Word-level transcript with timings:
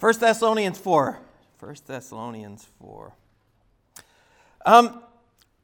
1 0.00 0.20
Thessalonians 0.20 0.78
4. 0.78 1.18
1 1.58 1.76
Thessalonians 1.86 2.68
4. 2.80 3.16
Um, 4.64 5.02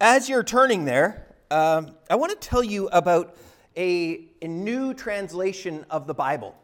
as 0.00 0.28
you're 0.28 0.42
turning 0.42 0.84
there, 0.84 1.36
um, 1.52 1.94
I 2.10 2.16
want 2.16 2.32
to 2.32 2.48
tell 2.48 2.64
you 2.64 2.88
about 2.88 3.36
a, 3.76 4.26
a 4.42 4.48
new 4.48 4.92
translation 4.92 5.86
of 5.88 6.08
the 6.08 6.14
Bible. 6.14 6.56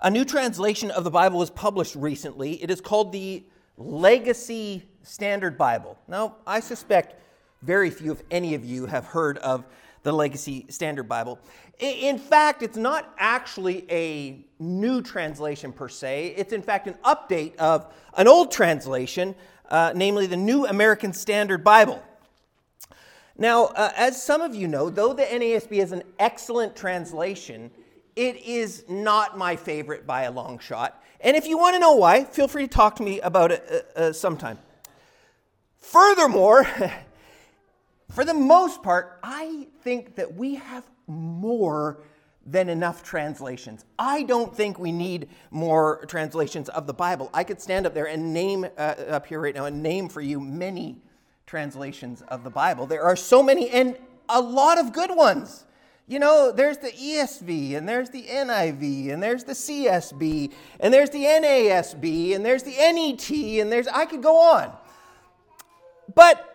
A 0.00 0.08
new 0.08 0.24
translation 0.24 0.92
of 0.92 1.02
the 1.02 1.10
Bible 1.10 1.40
was 1.40 1.50
published 1.50 1.96
recently. 1.96 2.62
It 2.62 2.70
is 2.70 2.80
called 2.80 3.10
the 3.10 3.42
Legacy 3.76 4.88
Standard 5.02 5.58
Bible. 5.58 5.98
Now, 6.06 6.36
I 6.46 6.60
suspect 6.60 7.20
very 7.62 7.90
few, 7.90 8.12
if 8.12 8.22
any 8.30 8.54
of 8.54 8.64
you, 8.64 8.86
have 8.86 9.06
heard 9.06 9.38
of 9.38 9.64
the 10.04 10.12
Legacy 10.12 10.66
Standard 10.68 11.08
Bible. 11.08 11.40
In 11.80 12.18
fact, 12.18 12.62
it's 12.62 12.76
not 12.76 13.12
actually 13.18 13.84
a 13.90 14.46
new 14.60 15.02
translation 15.02 15.72
per 15.72 15.88
se, 15.88 16.34
it's 16.36 16.52
in 16.52 16.62
fact 16.62 16.86
an 16.86 16.94
update 17.04 17.56
of 17.56 17.92
an 18.16 18.28
old 18.28 18.52
translation, 18.52 19.34
uh, 19.70 19.92
namely 19.96 20.26
the 20.26 20.36
New 20.36 20.66
American 20.66 21.12
Standard 21.12 21.64
Bible. 21.64 22.00
Now, 23.36 23.64
uh, 23.64 23.90
as 23.96 24.22
some 24.22 24.40
of 24.40 24.54
you 24.54 24.68
know, 24.68 24.90
though 24.90 25.12
the 25.12 25.24
NASB 25.24 25.72
is 25.82 25.90
an 25.90 26.04
excellent 26.20 26.76
translation, 26.76 27.70
it 28.14 28.36
is 28.36 28.84
not 28.88 29.36
my 29.36 29.56
favorite 29.56 30.06
by 30.06 30.22
a 30.22 30.30
long 30.30 30.60
shot. 30.60 31.02
And 31.20 31.36
if 31.36 31.46
you 31.46 31.58
want 31.58 31.74
to 31.74 31.80
know 31.80 31.94
why, 31.94 32.24
feel 32.24 32.46
free 32.46 32.62
to 32.62 32.72
talk 32.72 32.96
to 32.96 33.02
me 33.02 33.20
about 33.20 33.50
it 33.50 33.86
uh, 33.96 33.98
uh, 33.98 34.12
sometime. 34.12 34.58
Furthermore, 35.78 36.66
for 38.14 38.24
the 38.24 38.34
most 38.34 38.82
part, 38.82 39.18
I 39.24 39.66
think 39.82 40.14
that 40.14 40.34
we 40.34 40.54
have 40.54 40.88
more 41.08 41.98
than 42.46 42.68
enough 42.68 43.02
translations. 43.02 43.84
I 43.98 44.22
don't 44.22 44.54
think 44.54 44.78
we 44.78 44.92
need 44.92 45.28
more 45.50 46.04
translations 46.06 46.68
of 46.68 46.86
the 46.86 46.94
Bible. 46.94 47.28
I 47.34 47.42
could 47.42 47.60
stand 47.60 47.86
up 47.86 47.94
there 47.94 48.06
and 48.06 48.32
name, 48.32 48.66
uh, 48.78 48.94
up 49.08 49.26
here 49.26 49.40
right 49.40 49.54
now, 49.54 49.64
and 49.64 49.82
name 49.82 50.08
for 50.08 50.20
you 50.20 50.38
many 50.38 51.02
translations 51.46 52.22
of 52.22 52.44
the 52.44 52.50
Bible. 52.50 52.86
There 52.86 53.02
are 53.02 53.16
so 53.16 53.42
many, 53.42 53.68
and 53.70 53.96
a 54.28 54.40
lot 54.40 54.78
of 54.78 54.92
good 54.92 55.10
ones. 55.14 55.64
You 56.06 56.18
know, 56.20 56.52
there's 56.52 56.78
the 56.78 56.90
ESV, 56.90 57.76
and 57.76 57.88
there's 57.88 58.10
the 58.10 58.22
NIV, 58.22 59.10
and 59.12 59.22
there's 59.22 59.42
the 59.42 59.54
CSB, 59.54 60.52
and 60.78 60.94
there's 60.94 61.10
the 61.10 61.24
NASB, 61.24 62.36
and 62.36 62.44
there's 62.44 62.62
the 62.62 62.76
NET, 62.76 63.30
and 63.60 63.72
there's, 63.72 63.88
I 63.88 64.04
could 64.04 64.22
go 64.22 64.36
on. 64.36 64.72
But 66.14 66.53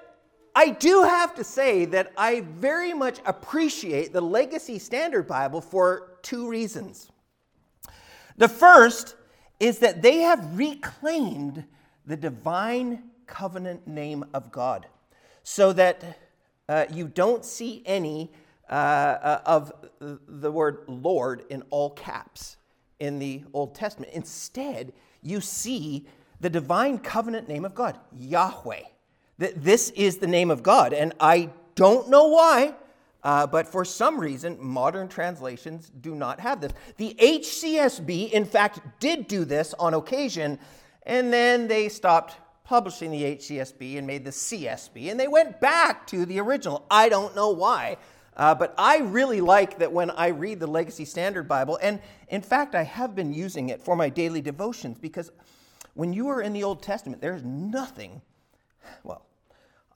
I 0.55 0.69
do 0.71 1.03
have 1.03 1.35
to 1.35 1.43
say 1.43 1.85
that 1.85 2.11
I 2.17 2.41
very 2.41 2.93
much 2.93 3.19
appreciate 3.25 4.13
the 4.13 4.21
Legacy 4.21 4.79
Standard 4.79 5.27
Bible 5.27 5.61
for 5.61 6.17
two 6.21 6.47
reasons. 6.47 7.11
The 8.37 8.47
first 8.47 9.15
is 9.59 9.79
that 9.79 10.01
they 10.01 10.19
have 10.19 10.57
reclaimed 10.57 11.65
the 12.05 12.17
divine 12.17 13.03
covenant 13.27 13.87
name 13.87 14.25
of 14.33 14.51
God 14.51 14.87
so 15.43 15.73
that 15.73 16.19
uh, 16.67 16.85
you 16.91 17.07
don't 17.07 17.43
see 17.43 17.83
any 17.85 18.31
uh, 18.69 19.39
of 19.45 19.71
the 19.99 20.51
word 20.51 20.83
Lord 20.87 21.43
in 21.49 21.63
all 21.69 21.91
caps 21.91 22.57
in 22.99 23.19
the 23.19 23.43
Old 23.53 23.75
Testament. 23.75 24.11
Instead, 24.13 24.93
you 25.21 25.41
see 25.41 26.07
the 26.39 26.49
divine 26.49 26.99
covenant 26.99 27.47
name 27.47 27.65
of 27.65 27.73
God, 27.73 27.99
Yahweh. 28.17 28.83
This 29.39 29.89
is 29.91 30.17
the 30.17 30.27
name 30.27 30.51
of 30.51 30.61
God. 30.61 30.91
And 30.91 31.13
I 31.19 31.49
don't 31.75 32.09
know 32.09 32.27
why, 32.27 32.75
uh, 33.23 33.47
but 33.47 33.67
for 33.67 33.85
some 33.85 34.19
reason, 34.19 34.57
modern 34.59 35.07
translations 35.07 35.89
do 36.01 36.13
not 36.13 36.41
have 36.41 36.59
this. 36.59 36.73
The 36.97 37.15
HCSB, 37.17 38.31
in 38.31 38.43
fact, 38.43 38.81
did 38.99 39.27
do 39.27 39.45
this 39.45 39.73
on 39.79 39.93
occasion, 39.93 40.59
and 41.03 41.31
then 41.31 41.69
they 41.69 41.87
stopped 41.87 42.35
publishing 42.65 43.11
the 43.11 43.23
HCSB 43.23 43.97
and 43.97 44.05
made 44.05 44.25
the 44.25 44.31
CSB, 44.31 45.09
and 45.09 45.17
they 45.17 45.29
went 45.29 45.61
back 45.61 46.05
to 46.07 46.25
the 46.25 46.39
original. 46.39 46.85
I 46.91 47.07
don't 47.07 47.33
know 47.33 47.49
why. 47.49 47.97
Uh, 48.35 48.55
but 48.55 48.73
I 48.77 48.99
really 48.99 49.41
like 49.41 49.79
that 49.79 49.91
when 49.91 50.11
I 50.11 50.27
read 50.27 50.59
the 50.59 50.67
Legacy 50.67 51.03
Standard 51.05 51.47
Bible, 51.47 51.79
and 51.81 52.01
in 52.27 52.41
fact, 52.41 52.75
I 52.75 52.83
have 52.83 53.15
been 53.15 53.33
using 53.33 53.69
it 53.69 53.81
for 53.81 53.95
my 53.95 54.07
daily 54.07 54.41
devotions 54.41 54.97
because 54.97 55.31
when 55.93 56.13
you 56.13 56.29
are 56.29 56.41
in 56.41 56.53
the 56.53 56.63
Old 56.63 56.81
Testament, 56.81 57.21
there's 57.21 57.43
nothing, 57.43 58.21
well, 59.03 59.25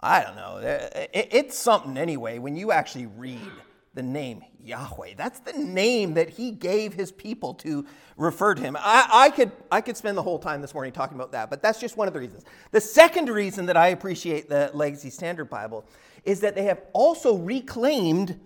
I 0.03 0.21
don't 0.21 0.35
know, 0.35 0.57
uh, 0.57 0.89
it's 1.13 1.57
something 1.57 1.97
anyway 1.97 2.37
when 2.37 2.57
you 2.57 2.73
actually 2.73 3.05
read 3.05 3.39
the 3.93 4.03
name 4.03 4.43
Yahweh. 4.61 5.13
That's 5.15 5.39
the 5.39 5.53
name 5.53 6.15
that 6.15 6.29
he 6.29 6.51
gave 6.51 6.93
his 6.93 7.09
people 7.09 7.53
to 7.55 7.85
refer 8.17 8.53
to 8.53 8.61
him. 8.61 8.75
I, 8.77 9.07
I, 9.11 9.29
could, 9.29 9.51
I 9.71 9.79
could 9.79 9.95
spend 9.95 10.17
the 10.17 10.21
whole 10.21 10.39
time 10.39 10.61
this 10.61 10.73
morning 10.73 10.91
talking 10.91 11.15
about 11.15 11.31
that, 11.31 11.49
but 11.49 11.61
that's 11.61 11.79
just 11.79 11.95
one 11.95 12.09
of 12.09 12.13
the 12.13 12.19
reasons. 12.19 12.43
The 12.71 12.81
second 12.81 13.29
reason 13.29 13.65
that 13.67 13.77
I 13.77 13.89
appreciate 13.89 14.49
the 14.49 14.71
Legacy 14.73 15.09
Standard 15.09 15.49
Bible 15.49 15.85
is 16.25 16.41
that 16.41 16.53
they 16.53 16.63
have 16.63 16.81
also 16.91 17.37
reclaimed 17.37 18.37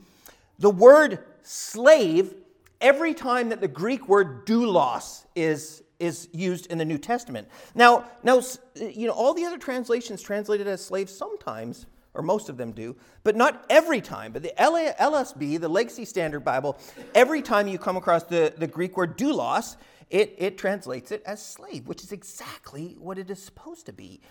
the 0.60 0.70
word 0.70 1.24
slave 1.42 2.36
every 2.82 3.16
time 3.16 3.50
that 3.50 3.62
the 3.62 3.68
Greek 3.68 4.08
word 4.08 4.46
doulos 4.46 5.26
is, 5.36 5.82
is 6.00 6.30
used 6.32 6.68
in 6.68 6.78
the 6.78 6.86
New 6.86 6.98
Testament. 6.98 7.48
Now, 7.76 8.06
now, 8.24 8.42
you 8.76 9.08
know, 9.08 9.14
all 9.14 9.34
the 9.34 9.46
other 9.46 9.58
translations 9.58 10.22
translated 10.22 10.68
as 10.68 10.84
slave 10.84 11.10
sometimes, 11.10 11.86
or 12.14 12.22
most 12.22 12.50
of 12.50 12.58
them 12.58 12.72
do, 12.72 12.96
but 13.24 13.36
not 13.36 13.66
every 13.70 14.02
time. 14.02 14.32
But 14.32 14.44
the 14.44 14.54
LSB, 14.58 15.60
the 15.60 15.70
Legacy 15.70 16.06
Standard 16.06 16.42
Bible, 16.42 16.78
every 17.16 17.42
time 17.42 17.68
you 17.68 17.78
come 17.78 17.98
across 17.98 18.24
the, 18.24 18.54
the 18.58 18.68
Greek 18.68 18.98
word 18.98 19.18
doulos, 19.18 19.76
it, 20.10 20.36
it 20.38 20.58
translates 20.58 21.12
it 21.12 21.22
as 21.26 21.44
slave, 21.44 21.88
which 21.88 22.04
is 22.04 22.12
exactly 22.12 22.96
what 23.00 23.18
it 23.18 23.30
is 23.30 23.42
supposed 23.42 23.86
to 23.88 23.94
be 23.94 24.22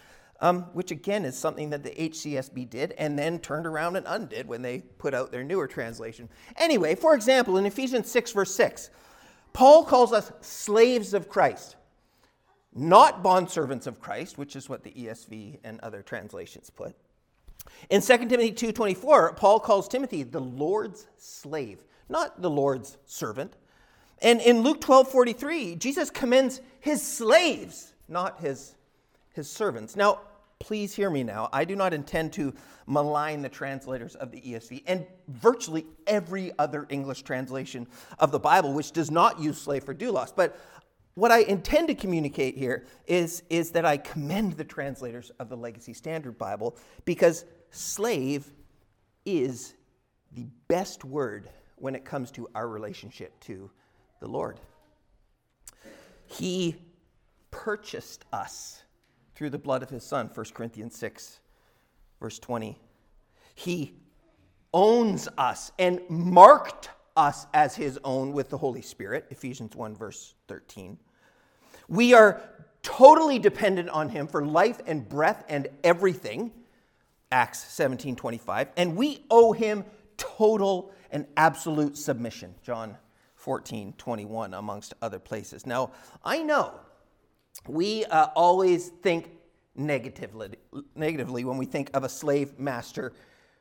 um, 0.40 0.62
which 0.72 0.90
again 0.90 1.24
is 1.24 1.36
something 1.36 1.70
that 1.70 1.82
the 1.82 1.90
HCSB 1.90 2.68
did 2.68 2.92
and 2.98 3.18
then 3.18 3.38
turned 3.38 3.66
around 3.66 3.96
and 3.96 4.06
undid 4.08 4.46
when 4.46 4.62
they 4.62 4.80
put 4.98 5.14
out 5.14 5.32
their 5.32 5.44
newer 5.44 5.66
translation. 5.66 6.28
Anyway, 6.56 6.94
for 6.94 7.14
example, 7.14 7.56
in 7.56 7.66
Ephesians 7.66 8.10
6, 8.10 8.32
verse 8.32 8.54
6, 8.54 8.90
Paul 9.56 9.84
calls 9.84 10.12
us 10.12 10.32
slaves 10.42 11.14
of 11.14 11.30
Christ, 11.30 11.76
not 12.74 13.24
bondservants 13.24 13.86
of 13.86 13.98
Christ, 13.98 14.36
which 14.36 14.54
is 14.54 14.68
what 14.68 14.84
the 14.84 14.90
ESV 14.90 15.60
and 15.64 15.80
other 15.80 16.02
translations 16.02 16.68
put. 16.68 16.94
In 17.88 18.02
2 18.02 18.28
Timothy 18.28 18.52
2:24, 18.52 19.32
Paul 19.32 19.58
calls 19.60 19.88
Timothy 19.88 20.24
the 20.24 20.42
Lord's 20.42 21.06
slave, 21.16 21.84
not 22.10 22.42
the 22.42 22.50
Lord's 22.50 22.98
servant. 23.06 23.56
And 24.20 24.42
in 24.42 24.60
Luke 24.60 24.82
12:43, 24.82 25.74
Jesus 25.76 26.10
commends 26.10 26.60
his 26.78 27.00
slaves, 27.00 27.94
not 28.08 28.40
his 28.40 28.74
his 29.32 29.50
servants. 29.50 29.96
Now, 29.96 30.20
please 30.58 30.94
hear 30.94 31.10
me 31.10 31.22
now. 31.22 31.48
I 31.52 31.64
do 31.64 31.76
not 31.76 31.94
intend 31.94 32.32
to 32.34 32.54
malign 32.86 33.42
the 33.42 33.48
translators 33.48 34.14
of 34.14 34.30
the 34.30 34.40
ESV 34.40 34.82
and 34.86 35.06
virtually 35.28 35.86
every 36.06 36.52
other 36.58 36.86
English 36.88 37.22
translation 37.22 37.86
of 38.18 38.32
the 38.32 38.38
Bible, 38.38 38.72
which 38.72 38.92
does 38.92 39.10
not 39.10 39.40
use 39.40 39.58
slave 39.58 39.84
for 39.84 39.94
doulos. 39.94 40.32
But 40.34 40.58
what 41.14 41.32
I 41.32 41.40
intend 41.40 41.88
to 41.88 41.94
communicate 41.94 42.56
here 42.56 42.84
is, 43.06 43.42
is 43.48 43.70
that 43.72 43.84
I 43.84 43.96
commend 43.96 44.54
the 44.54 44.64
translators 44.64 45.30
of 45.38 45.48
the 45.48 45.56
Legacy 45.56 45.94
Standard 45.94 46.36
Bible 46.36 46.76
because 47.04 47.44
slave 47.70 48.50
is 49.24 49.74
the 50.32 50.46
best 50.68 51.04
word 51.04 51.48
when 51.76 51.94
it 51.94 52.04
comes 52.04 52.30
to 52.32 52.48
our 52.54 52.68
relationship 52.68 53.38
to 53.40 53.70
the 54.20 54.28
Lord. 54.28 54.60
He 56.26 56.76
purchased 57.50 58.24
us 58.32 58.82
through 59.36 59.50
the 59.50 59.58
blood 59.58 59.82
of 59.82 59.90
his 59.90 60.02
son, 60.02 60.30
1 60.32 60.46
Corinthians 60.54 60.96
6, 60.96 61.40
verse 62.20 62.38
20. 62.38 62.78
He 63.54 63.92
owns 64.72 65.28
us 65.36 65.70
and 65.78 66.00
marked 66.08 66.88
us 67.16 67.46
as 67.52 67.76
his 67.76 67.98
own 68.02 68.32
with 68.32 68.48
the 68.48 68.56
Holy 68.56 68.82
Spirit, 68.82 69.26
Ephesians 69.30 69.76
1, 69.76 69.94
verse 69.94 70.34
13. 70.48 70.98
We 71.88 72.14
are 72.14 72.42
totally 72.82 73.38
dependent 73.38 73.90
on 73.90 74.08
him 74.08 74.26
for 74.26 74.44
life 74.44 74.80
and 74.86 75.06
breath 75.06 75.44
and 75.48 75.68
everything, 75.84 76.50
Acts 77.30 77.58
17, 77.72 78.16
25. 78.16 78.68
And 78.76 78.96
we 78.96 79.24
owe 79.30 79.52
him 79.52 79.84
total 80.16 80.92
and 81.10 81.26
absolute 81.36 81.96
submission, 81.98 82.54
John 82.62 82.96
14, 83.34 83.94
21, 83.98 84.54
amongst 84.54 84.94
other 85.02 85.18
places. 85.18 85.66
Now, 85.66 85.90
I 86.24 86.42
know 86.42 86.72
we 87.66 88.04
uh, 88.06 88.28
always 88.34 88.88
think 88.88 89.30
negatively, 89.74 90.50
negatively 90.94 91.44
when 91.44 91.58
we 91.58 91.66
think 91.66 91.90
of 91.94 92.04
a 92.04 92.08
slave 92.08 92.58
master 92.58 93.12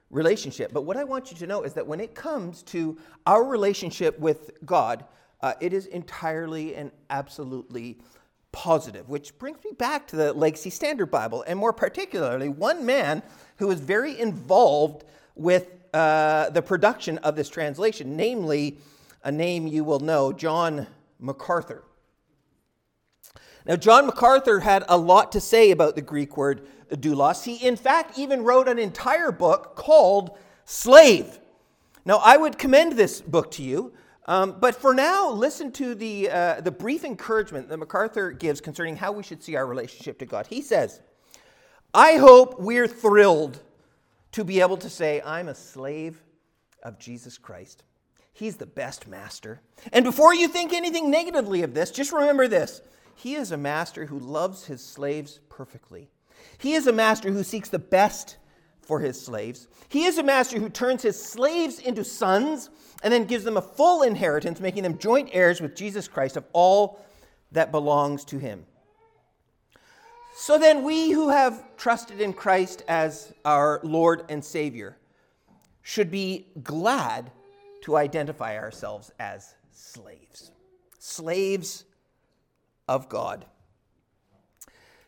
relationship. 0.10 0.72
But 0.72 0.84
what 0.84 0.98
I 0.98 1.04
want 1.04 1.32
you 1.32 1.38
to 1.38 1.48
know 1.48 1.64
is 1.64 1.74
that 1.74 1.86
when 1.86 2.00
it 2.00 2.16
comes 2.16 2.64
to 2.64 2.98
our 3.26 3.44
relationship 3.44 4.18
with 4.20 4.52
God, 4.66 5.06
uh, 5.42 5.54
it 5.60 5.74
is 5.74 5.88
entirely 5.88 6.76
and 6.76 6.92
absolutely 7.10 8.00
positive, 8.52 9.10
which 9.10 9.38
brings 9.38 9.64
me 9.66 9.72
back 9.78 10.08
to 10.08 10.16
the 10.16 10.32
Legacy 10.34 10.70
Standard 10.70 11.08
Bible, 11.08 11.44
and 11.46 11.60
more 11.60 11.74
particularly, 11.74 12.48
one 12.48 12.86
man 12.86 13.22
who 13.58 13.68
was 13.68 13.80
very 13.80 14.18
involved 14.18 15.04
with 15.36 15.68
uh, 15.94 16.50
the 16.52 16.62
production 16.62 17.18
of 17.20 17.36
this 17.36 17.50
translation, 17.50 18.16
namely 18.16 18.78
a 19.24 19.32
name 19.32 19.68
you 19.68 19.84
will 19.84 20.00
know, 20.00 20.32
John 20.32 20.88
MacArthur. 21.20 21.84
Now, 23.66 23.76
John 23.76 24.06
MacArthur 24.06 24.60
had 24.60 24.84
a 24.88 24.98
lot 24.98 25.32
to 25.32 25.42
say 25.42 25.72
about 25.72 25.96
the 25.96 26.02
Greek 26.02 26.38
word 26.38 26.68
doulos. 26.92 27.44
He, 27.44 27.66
in 27.66 27.76
fact, 27.76 28.18
even 28.18 28.44
wrote 28.44 28.68
an 28.68 28.78
entire 28.78 29.32
book 29.32 29.76
called 29.76 30.38
Slave. 30.66 31.40
Now, 32.06 32.22
I 32.24 32.38
would 32.38 32.60
commend 32.60 32.94
this 32.94 33.22
book 33.22 33.50
to 33.52 33.64
you, 33.64 33.94
um, 34.28 34.58
but 34.60 34.76
for 34.76 34.94
now, 34.94 35.32
listen 35.32 35.72
to 35.74 35.96
the, 35.96 36.30
uh, 36.30 36.62
the 36.62 36.72
brief 36.72 37.04
encouragement 37.04 37.70
that 37.70 37.78
MacArthur 37.78 38.32
gives 38.32 38.62
concerning 38.62 38.98
how 38.98 39.12
we 39.12 39.24
should 39.24 39.42
see 39.42 39.56
our 39.56 39.66
relationship 39.66 40.20
to 40.20 40.26
God. 40.26 40.48
He 40.48 40.62
says, 40.62 41.02
I 41.94 42.18
hope 42.18 42.60
we're 42.60 42.88
thrilled 42.88 43.62
to 44.34 44.44
be 44.44 44.62
able 44.62 44.78
to 44.78 44.90
say, 44.90 45.22
I'm 45.26 45.48
a 45.48 45.56
slave 45.56 46.22
of 46.84 47.00
Jesus 47.00 47.38
Christ. 47.38 47.84
He's 48.34 48.58
the 48.58 48.66
best 48.66 49.08
master. 49.08 49.62
And 49.94 50.04
before 50.04 50.36
you 50.36 50.48
think 50.48 50.74
anything 50.74 51.10
negatively 51.10 51.64
of 51.64 51.74
this, 51.74 51.90
just 51.90 52.12
remember 52.12 52.48
this 52.48 52.82
He 53.16 53.36
is 53.36 53.52
a 53.52 53.58
master 53.58 54.06
who 54.06 54.20
loves 54.20 54.66
his 54.66 54.84
slaves 54.84 55.40
perfectly. 55.50 56.10
He 56.58 56.74
is 56.74 56.86
a 56.86 56.94
master 56.94 57.32
who 57.32 57.44
seeks 57.44 57.70
the 57.70 57.80
best 57.80 58.38
for 58.82 59.00
his 59.00 59.20
slaves. 59.20 59.68
He 59.90 60.06
is 60.06 60.18
a 60.18 60.24
master 60.24 60.60
who 60.60 60.70
turns 60.70 61.02
his 61.02 61.22
slaves 61.22 61.80
into 61.80 62.04
sons 62.04 62.70
and 63.02 63.12
then 63.12 63.26
gives 63.26 63.44
them 63.44 63.58
a 63.58 63.62
full 63.62 64.04
inheritance, 64.04 64.60
making 64.60 64.84
them 64.84 64.98
joint 64.98 65.30
heirs 65.32 65.62
with 65.62 65.76
Jesus 65.76 66.08
Christ 66.08 66.38
of 66.38 66.46
all 66.54 67.04
that 67.52 67.72
belongs 67.72 68.26
to 68.26 68.38
him. 68.38 68.66
So 70.38 70.60
then, 70.60 70.84
we 70.84 71.12
who 71.12 71.30
have 71.30 71.64
trusted 71.78 72.20
in 72.20 72.34
Christ 72.34 72.84
as 72.90 73.34
our 73.46 73.80
Lord 73.84 74.24
and 74.28 74.44
Savior 74.44 74.98
should 75.82 76.12
be 76.12 76.48
glad 76.62 77.32
to 77.84 77.96
identify 77.96 78.58
ourselves 78.58 79.12
as 79.18 79.56
slaves, 79.72 80.52
slaves 81.00 81.86
of 82.88 83.10
God. 83.10 83.46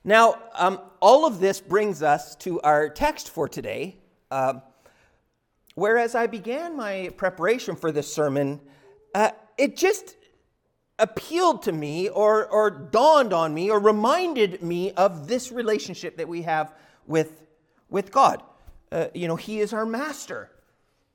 Now, 0.03 0.35
um, 0.55 0.79
all 1.01 1.25
of 1.25 1.39
this 1.39 1.59
brings 1.59 2.01
us 2.01 2.35
to 2.37 2.61
our 2.61 2.89
text 2.89 3.29
for 3.29 3.49
today. 3.49 3.97
Uh, 4.31 4.55
whereas 5.75 6.15
I 6.15 6.27
began 6.27 6.77
my 6.77 7.11
preparation 7.17 7.75
for 7.75 7.91
this 7.91 8.11
sermon, 8.11 8.61
uh, 9.13 9.31
it 9.57 9.75
just 9.75 10.15
appealed 10.99 11.63
to 11.63 11.71
me 11.71 12.09
or, 12.09 12.47
or 12.47 12.69
dawned 12.69 13.33
on 13.33 13.53
me 13.53 13.69
or 13.69 13.79
reminded 13.79 14.63
me 14.63 14.91
of 14.93 15.27
this 15.27 15.51
relationship 15.51 16.17
that 16.17 16.27
we 16.27 16.41
have 16.43 16.73
with, 17.05 17.43
with 17.89 18.11
God. 18.11 18.41
Uh, 18.91 19.07
you 19.13 19.27
know, 19.27 19.35
He 19.35 19.59
is 19.59 19.73
our 19.73 19.85
master, 19.85 20.49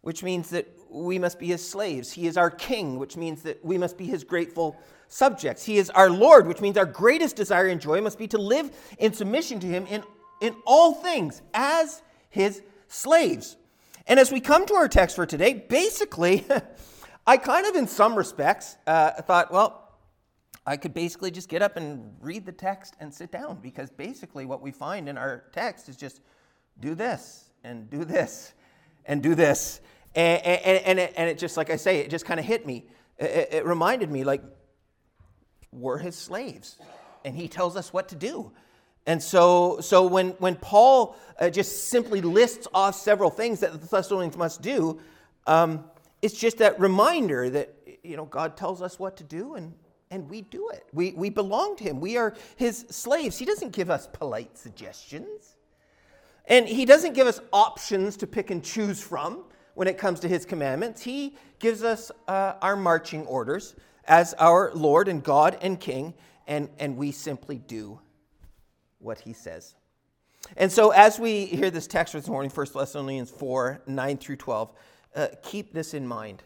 which 0.02 0.22
means 0.22 0.50
that 0.50 0.68
we 0.90 1.18
must 1.18 1.38
be 1.38 1.46
His 1.46 1.66
slaves. 1.66 2.12
He 2.12 2.26
is 2.26 2.36
our 2.36 2.50
king, 2.50 2.98
which 2.98 3.16
means 3.16 3.42
that 3.42 3.64
we 3.64 3.78
must 3.78 3.96
be 3.96 4.06
His 4.06 4.22
grateful 4.22 4.76
subjects. 5.12 5.64
He 5.64 5.76
is 5.76 5.90
our 5.90 6.10
Lord, 6.10 6.46
which 6.46 6.60
means 6.60 6.78
our 6.78 6.86
greatest 6.86 7.36
desire 7.36 7.68
and 7.68 7.80
joy 7.80 8.00
must 8.00 8.18
be 8.18 8.26
to 8.28 8.38
live 8.38 8.70
in 8.98 9.12
submission 9.12 9.60
to 9.60 9.66
Him 9.66 9.86
in, 9.86 10.02
in 10.40 10.56
all 10.64 10.94
things 10.94 11.42
as 11.52 12.02
His 12.30 12.62
slaves. 12.88 13.56
And 14.06 14.18
as 14.18 14.32
we 14.32 14.40
come 14.40 14.64
to 14.66 14.74
our 14.74 14.88
text 14.88 15.14
for 15.16 15.26
today, 15.26 15.52
basically, 15.52 16.46
I 17.26 17.36
kind 17.36 17.66
of, 17.66 17.76
in 17.76 17.86
some 17.86 18.14
respects, 18.14 18.76
uh, 18.86 19.10
thought, 19.22 19.52
well, 19.52 19.90
I 20.66 20.78
could 20.78 20.94
basically 20.94 21.30
just 21.30 21.48
get 21.48 21.60
up 21.60 21.76
and 21.76 22.16
read 22.20 22.46
the 22.46 22.52
text 22.52 22.94
and 22.98 23.12
sit 23.12 23.30
down 23.30 23.58
because 23.60 23.90
basically 23.90 24.46
what 24.46 24.62
we 24.62 24.70
find 24.70 25.08
in 25.08 25.18
our 25.18 25.44
text 25.52 25.88
is 25.88 25.96
just 25.96 26.20
do 26.80 26.94
this 26.94 27.50
and 27.64 27.90
do 27.90 28.04
this 28.04 28.54
and 29.04 29.22
do 29.22 29.34
this. 29.34 29.80
And, 30.14 30.42
and, 30.44 30.84
and, 30.84 30.98
it, 30.98 31.12
and 31.16 31.28
it, 31.28 31.38
just, 31.38 31.56
like 31.56 31.68
I 31.68 31.76
say, 31.76 31.98
it 31.98 32.10
just 32.10 32.24
kind 32.24 32.40
of 32.40 32.46
hit 32.46 32.66
me. 32.66 32.86
It, 33.18 33.48
it 33.52 33.66
reminded 33.66 34.10
me, 34.10 34.24
like, 34.24 34.42
we're 35.72 35.98
his 35.98 36.16
slaves 36.16 36.78
and 37.24 37.34
he 37.34 37.48
tells 37.48 37.76
us 37.76 37.92
what 37.92 38.08
to 38.08 38.14
do. 38.14 38.52
And 39.06 39.20
so, 39.20 39.80
so 39.80 40.06
when, 40.06 40.30
when 40.32 40.54
Paul 40.54 41.16
uh, 41.40 41.50
just 41.50 41.88
simply 41.88 42.20
lists 42.20 42.68
off 42.72 42.94
several 42.94 43.30
things 43.30 43.60
that 43.60 43.72
the 43.72 43.78
Thessalonians 43.78 44.36
must 44.36 44.62
do, 44.62 45.00
um, 45.46 45.84
it's 46.20 46.38
just 46.38 46.58
that 46.58 46.78
reminder 46.78 47.50
that 47.50 47.74
you 48.04 48.16
know 48.16 48.24
God 48.24 48.56
tells 48.56 48.80
us 48.80 48.98
what 48.98 49.16
to 49.16 49.24
do 49.24 49.54
and 49.54 49.74
and 50.10 50.28
we 50.30 50.42
do 50.42 50.68
it. 50.68 50.84
We 50.92 51.12
we 51.12 51.30
belong 51.30 51.76
to 51.76 51.84
him. 51.84 52.00
We 52.00 52.16
are 52.16 52.34
his 52.56 52.86
slaves. 52.90 53.38
He 53.38 53.44
doesn't 53.44 53.72
give 53.72 53.90
us 53.90 54.08
polite 54.12 54.56
suggestions. 54.56 55.56
And 56.46 56.66
he 56.66 56.84
doesn't 56.84 57.14
give 57.14 57.26
us 57.26 57.40
options 57.52 58.16
to 58.18 58.26
pick 58.26 58.50
and 58.50 58.64
choose 58.64 59.00
from 59.00 59.44
when 59.74 59.88
it 59.88 59.96
comes 59.96 60.20
to 60.20 60.28
his 60.28 60.44
commandments. 60.44 61.02
He 61.02 61.36
gives 61.60 61.82
us 61.82 62.10
uh, 62.26 62.54
our 62.60 62.76
marching 62.76 63.24
orders 63.26 63.74
as 64.04 64.34
our 64.34 64.72
Lord 64.74 65.08
and 65.08 65.22
God 65.22 65.58
and 65.60 65.78
King, 65.78 66.14
and, 66.46 66.68
and 66.78 66.96
we 66.96 67.12
simply 67.12 67.58
do 67.58 68.00
what 68.98 69.20
he 69.20 69.32
says. 69.32 69.74
And 70.56 70.70
so, 70.70 70.90
as 70.90 71.18
we 71.18 71.46
hear 71.46 71.70
this 71.70 71.86
text 71.86 72.14
this 72.14 72.28
morning, 72.28 72.50
1 72.50 72.66
Thessalonians 72.74 73.30
4 73.30 73.82
9 73.86 74.16
through 74.18 74.36
12, 74.36 74.72
uh, 75.14 75.26
keep 75.42 75.72
this 75.72 75.94
in 75.94 76.06
mind. 76.06 76.42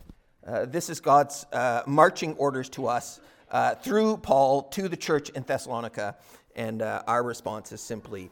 Uh, 0.46 0.64
this 0.66 0.90
is 0.90 1.00
God's 1.00 1.44
uh, 1.52 1.82
marching 1.86 2.34
orders 2.34 2.68
to 2.70 2.86
us 2.86 3.20
uh, 3.50 3.74
through 3.74 4.18
Paul 4.18 4.62
to 4.70 4.88
the 4.88 4.96
church 4.96 5.30
in 5.30 5.42
Thessalonica, 5.42 6.16
and 6.54 6.82
uh, 6.82 7.02
our 7.06 7.22
response 7.22 7.72
is 7.72 7.80
simply, 7.80 8.30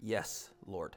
Yes, 0.00 0.50
Lord. 0.66 0.96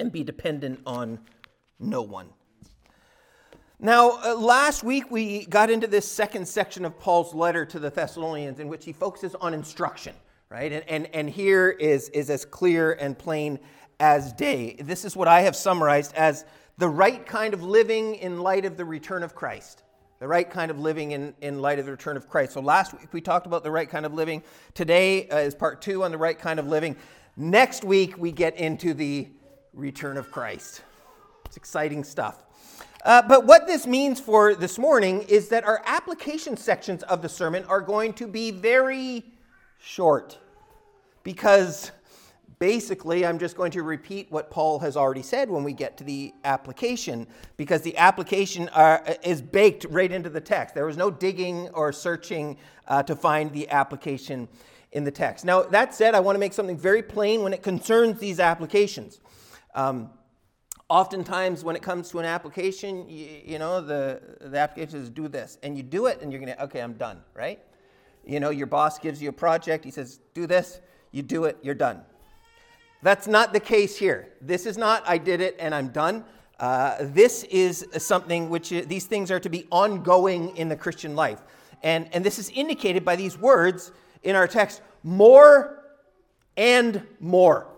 and 0.00 0.10
be 0.10 0.24
dependent 0.24 0.80
on 0.86 1.20
no 1.78 2.02
one. 2.02 2.28
Now, 3.78 4.18
uh, 4.22 4.34
last 4.34 4.82
week 4.82 5.10
we 5.10 5.46
got 5.46 5.70
into 5.70 5.86
this 5.86 6.10
second 6.10 6.46
section 6.46 6.84
of 6.84 6.98
Paul's 6.98 7.34
letter 7.34 7.64
to 7.66 7.78
the 7.78 7.90
Thessalonians 7.90 8.60
in 8.60 8.68
which 8.68 8.84
he 8.84 8.92
focuses 8.92 9.34
on 9.36 9.54
instruction, 9.54 10.14
right? 10.50 10.72
And, 10.72 10.84
and, 10.88 11.14
and 11.14 11.30
here 11.30 11.70
is, 11.70 12.08
is 12.10 12.28
as 12.28 12.44
clear 12.44 12.92
and 12.92 13.18
plain 13.18 13.58
as 13.98 14.32
day. 14.32 14.76
This 14.80 15.04
is 15.04 15.16
what 15.16 15.28
I 15.28 15.42
have 15.42 15.56
summarized 15.56 16.14
as 16.14 16.44
the 16.76 16.88
right 16.88 17.24
kind 17.24 17.54
of 17.54 17.62
living 17.62 18.16
in 18.16 18.40
light 18.40 18.64
of 18.64 18.76
the 18.76 18.84
return 18.84 19.22
of 19.22 19.34
Christ. 19.34 19.82
The 20.18 20.28
right 20.28 20.50
kind 20.50 20.70
of 20.70 20.78
living 20.78 21.12
in, 21.12 21.34
in 21.40 21.62
light 21.62 21.78
of 21.78 21.86
the 21.86 21.92
return 21.92 22.18
of 22.18 22.28
Christ. 22.28 22.52
So 22.52 22.60
last 22.60 22.92
week 22.92 23.10
we 23.12 23.22
talked 23.22 23.46
about 23.46 23.64
the 23.64 23.70
right 23.70 23.88
kind 23.88 24.04
of 24.04 24.12
living. 24.12 24.42
Today 24.74 25.26
uh, 25.30 25.38
is 25.38 25.54
part 25.54 25.80
two 25.80 26.04
on 26.04 26.10
the 26.10 26.18
right 26.18 26.38
kind 26.38 26.60
of 26.60 26.66
living. 26.66 26.96
Next 27.36 27.84
week 27.84 28.18
we 28.18 28.30
get 28.30 28.58
into 28.58 28.92
the 28.92 29.28
return 29.74 30.16
of 30.16 30.30
Christ. 30.30 30.82
It's 31.46 31.56
exciting 31.56 32.04
stuff. 32.04 32.44
Uh, 33.04 33.22
but 33.22 33.46
what 33.46 33.66
this 33.66 33.86
means 33.86 34.20
for 34.20 34.54
this 34.54 34.78
morning 34.78 35.22
is 35.22 35.48
that 35.48 35.64
our 35.64 35.82
application 35.86 36.56
sections 36.56 37.02
of 37.04 37.22
the 37.22 37.28
sermon 37.28 37.64
are 37.64 37.80
going 37.80 38.12
to 38.12 38.26
be 38.26 38.50
very 38.50 39.24
short 39.78 40.38
because 41.22 41.92
basically 42.58 43.24
I'm 43.24 43.38
just 43.38 43.56
going 43.56 43.70
to 43.72 43.82
repeat 43.82 44.30
what 44.30 44.50
Paul 44.50 44.78
has 44.80 44.96
already 44.96 45.22
said 45.22 45.48
when 45.48 45.64
we 45.64 45.72
get 45.72 45.96
to 45.96 46.04
the 46.04 46.34
application 46.44 47.26
because 47.56 47.80
the 47.80 47.96
application 47.96 48.68
are, 48.70 49.02
uh, 49.06 49.14
is 49.22 49.40
baked 49.40 49.86
right 49.88 50.12
into 50.12 50.28
the 50.28 50.40
text. 50.40 50.74
There 50.74 50.84
was 50.84 50.98
no 50.98 51.10
digging 51.10 51.70
or 51.70 51.92
searching 51.92 52.58
uh, 52.86 53.02
to 53.04 53.16
find 53.16 53.50
the 53.52 53.68
application 53.70 54.46
in 54.92 55.04
the 55.04 55.10
text. 55.10 55.44
Now, 55.44 55.62
that 55.62 55.94
said, 55.94 56.14
I 56.14 56.20
want 56.20 56.34
to 56.34 56.40
make 56.40 56.52
something 56.52 56.76
very 56.76 57.02
plain 57.02 57.42
when 57.42 57.54
it 57.54 57.62
concerns 57.62 58.18
these 58.18 58.40
applications. 58.40 59.20
Um, 59.74 60.10
oftentimes 60.88 61.64
when 61.64 61.76
it 61.76 61.82
comes 61.82 62.10
to 62.10 62.18
an 62.18 62.24
application, 62.24 63.08
you, 63.08 63.28
you, 63.44 63.58
know, 63.58 63.80
the, 63.80 64.20
the 64.40 64.58
application 64.58 64.92
says 64.92 65.10
do 65.10 65.28
this, 65.28 65.58
and 65.62 65.76
you 65.76 65.82
do 65.82 66.06
it, 66.06 66.20
and 66.20 66.32
you're 66.32 66.40
going 66.40 66.54
to, 66.54 66.64
okay, 66.64 66.80
I'm 66.80 66.94
done, 66.94 67.22
right? 67.34 67.60
You 68.26 68.40
know, 68.40 68.50
your 68.50 68.66
boss 68.66 68.98
gives 68.98 69.22
you 69.22 69.28
a 69.28 69.32
project, 69.32 69.84
he 69.84 69.90
says, 69.90 70.20
do 70.34 70.46
this, 70.46 70.80
you 71.12 71.22
do 71.22 71.44
it, 71.44 71.58
you're 71.62 71.74
done. 71.74 72.02
That's 73.02 73.26
not 73.26 73.52
the 73.52 73.60
case 73.60 73.96
here. 73.96 74.28
This 74.42 74.66
is 74.66 74.76
not, 74.76 75.02
I 75.06 75.16
did 75.16 75.40
it 75.40 75.56
and 75.58 75.74
I'm 75.74 75.88
done. 75.88 76.24
Uh, 76.58 76.96
this 77.00 77.44
is 77.44 77.86
something 77.96 78.50
which, 78.50 78.72
uh, 78.72 78.82
these 78.86 79.06
things 79.06 79.30
are 79.30 79.40
to 79.40 79.48
be 79.48 79.66
ongoing 79.70 80.54
in 80.56 80.68
the 80.68 80.76
Christian 80.76 81.16
life. 81.16 81.40
And, 81.82 82.08
and 82.12 82.22
this 82.22 82.38
is 82.38 82.50
indicated 82.50 83.04
by 83.04 83.16
these 83.16 83.38
words 83.38 83.90
in 84.22 84.36
our 84.36 84.46
text 84.46 84.82
more 85.02 85.82
and 86.58 87.06
more. 87.20 87.68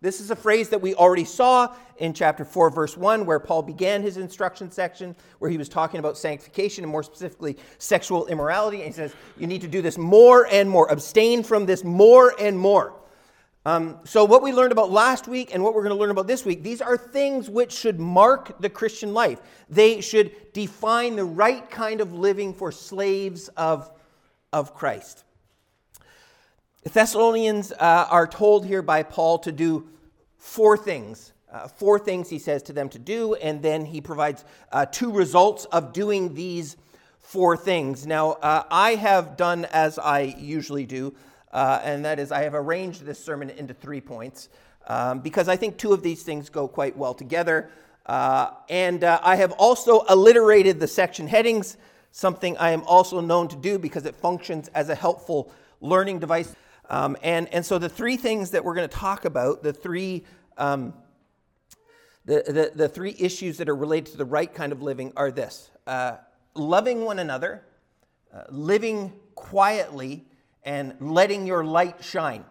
This 0.00 0.20
is 0.20 0.30
a 0.30 0.36
phrase 0.36 0.68
that 0.68 0.80
we 0.80 0.94
already 0.94 1.24
saw 1.24 1.74
in 1.96 2.12
chapter 2.12 2.44
4, 2.44 2.70
verse 2.70 2.96
1, 2.96 3.26
where 3.26 3.40
Paul 3.40 3.62
began 3.62 4.00
his 4.00 4.16
instruction 4.16 4.70
section, 4.70 5.16
where 5.40 5.50
he 5.50 5.58
was 5.58 5.68
talking 5.68 5.98
about 5.98 6.16
sanctification 6.16 6.84
and 6.84 6.90
more 6.90 7.02
specifically 7.02 7.56
sexual 7.78 8.26
immorality. 8.28 8.78
And 8.78 8.86
he 8.86 8.92
says, 8.92 9.14
You 9.36 9.48
need 9.48 9.60
to 9.62 9.68
do 9.68 9.82
this 9.82 9.98
more 9.98 10.46
and 10.46 10.70
more, 10.70 10.90
abstain 10.90 11.42
from 11.42 11.66
this 11.66 11.82
more 11.82 12.34
and 12.38 12.56
more. 12.56 12.94
Um, 13.66 13.98
so, 14.04 14.24
what 14.24 14.40
we 14.40 14.52
learned 14.52 14.70
about 14.70 14.90
last 14.92 15.26
week 15.26 15.52
and 15.52 15.62
what 15.62 15.74
we're 15.74 15.82
going 15.82 15.94
to 15.94 16.00
learn 16.00 16.10
about 16.10 16.28
this 16.28 16.44
week, 16.44 16.62
these 16.62 16.80
are 16.80 16.96
things 16.96 17.50
which 17.50 17.72
should 17.72 17.98
mark 17.98 18.60
the 18.60 18.70
Christian 18.70 19.12
life. 19.12 19.40
They 19.68 20.00
should 20.00 20.52
define 20.52 21.16
the 21.16 21.24
right 21.24 21.68
kind 21.68 22.00
of 22.00 22.12
living 22.12 22.54
for 22.54 22.70
slaves 22.70 23.48
of, 23.56 23.90
of 24.52 24.74
Christ. 24.74 25.24
The 26.88 26.94
Thessalonians 26.94 27.70
uh, 27.70 28.06
are 28.08 28.26
told 28.26 28.64
here 28.64 28.80
by 28.80 29.02
Paul 29.02 29.40
to 29.40 29.52
do 29.52 29.88
four 30.38 30.74
things. 30.78 31.34
Uh, 31.52 31.68
four 31.68 31.98
things 31.98 32.30
he 32.30 32.38
says 32.38 32.62
to 32.62 32.72
them 32.72 32.88
to 32.88 32.98
do, 32.98 33.34
and 33.34 33.60
then 33.60 33.84
he 33.84 34.00
provides 34.00 34.46
uh, 34.72 34.86
two 34.86 35.12
results 35.12 35.66
of 35.66 35.92
doing 35.92 36.32
these 36.32 36.78
four 37.18 37.58
things. 37.58 38.06
Now, 38.06 38.30
uh, 38.30 38.62
I 38.70 38.94
have 38.94 39.36
done 39.36 39.66
as 39.66 39.98
I 39.98 40.34
usually 40.38 40.86
do, 40.86 41.12
uh, 41.52 41.78
and 41.84 42.06
that 42.06 42.18
is 42.18 42.32
I 42.32 42.44
have 42.44 42.54
arranged 42.54 43.04
this 43.04 43.22
sermon 43.22 43.50
into 43.50 43.74
three 43.74 44.00
points 44.00 44.48
um, 44.86 45.20
because 45.20 45.46
I 45.46 45.56
think 45.56 45.76
two 45.76 45.92
of 45.92 46.02
these 46.02 46.22
things 46.22 46.48
go 46.48 46.66
quite 46.66 46.96
well 46.96 47.12
together. 47.12 47.68
Uh, 48.06 48.52
and 48.70 49.04
I 49.04 49.36
have 49.36 49.52
also 49.52 50.06
alliterated 50.08 50.80
the 50.80 50.88
section 50.88 51.28
headings, 51.28 51.76
something 52.12 52.56
I 52.56 52.70
am 52.70 52.82
also 52.84 53.20
known 53.20 53.48
to 53.48 53.56
do 53.56 53.78
because 53.78 54.06
it 54.06 54.14
functions 54.14 54.68
as 54.68 54.88
a 54.88 54.94
helpful 54.94 55.52
learning 55.82 56.20
device. 56.20 56.54
Um, 56.90 57.16
and, 57.22 57.52
and 57.52 57.64
so 57.64 57.78
the 57.78 57.88
three 57.88 58.16
things 58.16 58.50
that 58.52 58.64
we're 58.64 58.74
going 58.74 58.88
to 58.88 58.96
talk 58.96 59.24
about, 59.24 59.62
the 59.62 59.72
three, 59.72 60.24
um, 60.56 60.94
the, 62.24 62.42
the, 62.46 62.72
the, 62.74 62.88
three 62.88 63.14
issues 63.18 63.58
that 63.58 63.68
are 63.68 63.76
related 63.76 64.12
to 64.12 64.16
the 64.16 64.24
right 64.24 64.52
kind 64.52 64.72
of 64.72 64.80
living 64.80 65.12
are 65.16 65.30
this 65.30 65.70
uh, 65.86 66.16
loving 66.54 67.04
one 67.04 67.18
another, 67.18 67.62
uh, 68.32 68.44
living 68.50 69.12
quietly, 69.34 70.24
and 70.64 70.94
letting 71.00 71.46
your 71.46 71.64
light 71.64 72.02
shine. 72.02 72.44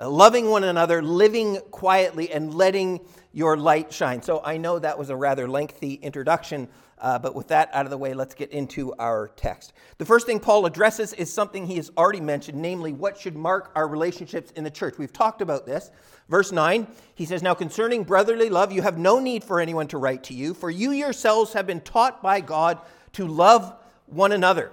Uh, 0.00 0.08
loving 0.08 0.48
one 0.48 0.64
another, 0.64 1.02
living 1.02 1.58
quietly, 1.70 2.30
and 2.30 2.54
letting 2.54 3.00
your 3.32 3.56
light 3.56 3.92
shine. 3.92 4.22
So 4.22 4.42
I 4.44 4.56
know 4.56 4.78
that 4.78 4.98
was 4.98 5.10
a 5.10 5.16
rather 5.16 5.48
lengthy 5.48 5.94
introduction 5.94 6.68
uh, 7.02 7.18
but 7.18 7.34
with 7.34 7.48
that 7.48 7.68
out 7.74 7.84
of 7.84 7.90
the 7.90 7.98
way, 7.98 8.14
let's 8.14 8.32
get 8.32 8.50
into 8.52 8.94
our 8.94 9.28
text. 9.36 9.72
The 9.98 10.04
first 10.04 10.24
thing 10.24 10.38
Paul 10.38 10.64
addresses 10.66 11.12
is 11.12 11.32
something 11.32 11.66
he 11.66 11.76
has 11.76 11.90
already 11.96 12.20
mentioned, 12.20 12.62
namely 12.62 12.92
what 12.92 13.18
should 13.18 13.36
mark 13.36 13.72
our 13.74 13.88
relationships 13.88 14.52
in 14.52 14.62
the 14.62 14.70
church. 14.70 14.94
We've 14.98 15.12
talked 15.12 15.42
about 15.42 15.66
this. 15.66 15.90
Verse 16.28 16.52
9, 16.52 16.86
he 17.16 17.26
says, 17.26 17.42
Now 17.42 17.54
concerning 17.54 18.04
brotherly 18.04 18.48
love, 18.48 18.70
you 18.70 18.82
have 18.82 18.98
no 18.98 19.18
need 19.18 19.42
for 19.42 19.60
anyone 19.60 19.88
to 19.88 19.98
write 19.98 20.22
to 20.24 20.34
you, 20.34 20.54
for 20.54 20.70
you 20.70 20.92
yourselves 20.92 21.52
have 21.54 21.66
been 21.66 21.80
taught 21.80 22.22
by 22.22 22.40
God 22.40 22.78
to 23.14 23.26
love 23.26 23.74
one 24.06 24.30
another. 24.30 24.70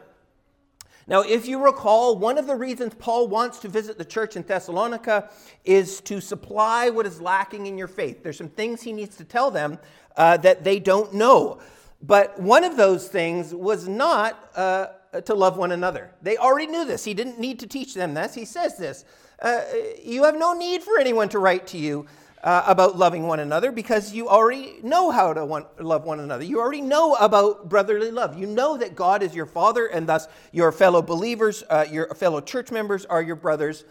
Now, 1.08 1.22
if 1.22 1.48
you 1.48 1.64
recall, 1.64 2.16
one 2.16 2.38
of 2.38 2.46
the 2.46 2.56
reasons 2.56 2.94
Paul 2.94 3.28
wants 3.28 3.58
to 3.60 3.68
visit 3.68 3.98
the 3.98 4.06
church 4.06 4.36
in 4.36 4.44
Thessalonica 4.44 5.32
is 5.66 6.02
to 6.02 6.22
supply 6.22 6.92
what 6.92 7.08
is 7.08 7.20
lacking 7.20 7.66
in 7.66 7.80
your 7.80 7.88
faith. 7.88 8.22
There's 8.22 8.38
some 8.38 8.50
things 8.50 8.84
he 8.84 8.94
needs 8.94 9.18
to 9.18 9.24
tell 9.24 9.50
them 9.50 9.80
uh, 10.16 10.38
that 10.38 10.64
they 10.64 10.78
don't 10.78 11.12
know. 11.16 11.60
But 12.02 12.40
one 12.40 12.64
of 12.64 12.78
those 12.78 13.08
things 13.08 13.54
was 13.54 13.88
not 13.88 14.52
uh, 14.56 14.88
to 15.26 15.34
love 15.34 15.58
one 15.58 15.72
another. 15.72 16.12
They 16.22 16.38
already 16.38 16.68
knew 16.68 16.86
this. 16.86 17.04
He 17.04 17.14
didn't 17.14 17.40
need 17.40 17.60
to 17.60 17.68
teach 17.68 17.94
them 17.94 18.14
this. 18.14 18.34
He 18.34 18.46
says 18.46 18.78
this 18.78 19.04
uh, 19.42 19.62
You 20.04 20.24
have 20.24 20.38
no 20.38 20.54
need 20.54 20.84
for 20.84 21.00
anyone 21.00 21.30
to 21.30 21.40
write 21.40 21.68
to 21.68 21.78
you 21.78 22.06
uh, 22.44 22.64
about 22.68 22.98
loving 22.98 23.28
one 23.28 23.40
another 23.40 23.72
because 23.72 24.14
you 24.14 24.30
already 24.30 24.80
know 24.82 25.12
how 25.12 25.34
to 25.34 25.46
want, 25.46 25.84
love 25.84 26.06
one 26.06 26.22
another. 26.22 26.44
You 26.44 26.62
already 26.62 26.82
know 26.82 27.16
about 27.16 27.68
brotherly 27.68 28.12
love. 28.12 28.38
You 28.38 28.48
know 28.48 28.78
that 28.78 28.96
God 28.96 29.22
is 29.22 29.36
your 29.36 29.46
Father, 29.46 29.88
and 29.88 30.08
thus 30.08 30.28
your 30.54 30.72
fellow 30.72 31.02
believers, 31.02 31.64
uh, 31.70 31.86
your 31.92 32.08
fellow 32.16 32.40
church 32.40 32.72
members 32.72 33.06
are 33.06 33.22
your 33.22 33.36
brothers 33.36 33.84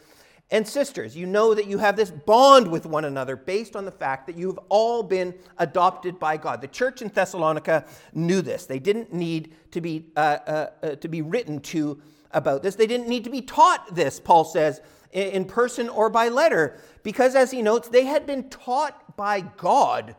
and 0.50 0.66
sisters, 0.66 1.14
you 1.14 1.26
know 1.26 1.52
that 1.54 1.66
you 1.66 1.76
have 1.76 1.96
this 1.96 2.10
bond 2.10 2.70
with 2.70 2.86
one 2.86 3.04
another 3.04 3.36
based 3.36 3.76
on 3.76 3.84
the 3.84 3.90
fact 3.90 4.26
that 4.26 4.36
you've 4.36 4.58
all 4.70 5.02
been 5.02 5.34
adopted 5.58 6.18
by 6.18 6.38
God. 6.38 6.62
The 6.62 6.68
church 6.68 7.02
in 7.02 7.08
Thessalonica 7.08 7.84
knew 8.14 8.40
this. 8.40 8.64
They 8.64 8.78
didn't 8.78 9.12
need 9.12 9.54
to 9.72 9.82
be, 9.82 10.06
uh, 10.16 10.38
uh, 10.46 10.66
uh, 10.82 10.94
to 10.96 11.08
be 11.08 11.20
written 11.20 11.60
to 11.60 12.00
about 12.30 12.62
this. 12.62 12.76
They 12.76 12.86
didn't 12.86 13.08
need 13.08 13.24
to 13.24 13.30
be 13.30 13.42
taught 13.42 13.94
this, 13.94 14.20
Paul 14.20 14.44
says, 14.44 14.80
in 15.12 15.44
person 15.44 15.88
or 15.88 16.08
by 16.08 16.28
letter, 16.28 16.78
because 17.02 17.34
as 17.34 17.50
he 17.50 17.62
notes, 17.62 17.88
they 17.88 18.04
had 18.04 18.26
been 18.26 18.48
taught 18.48 19.16
by 19.16 19.40
God 19.40 20.16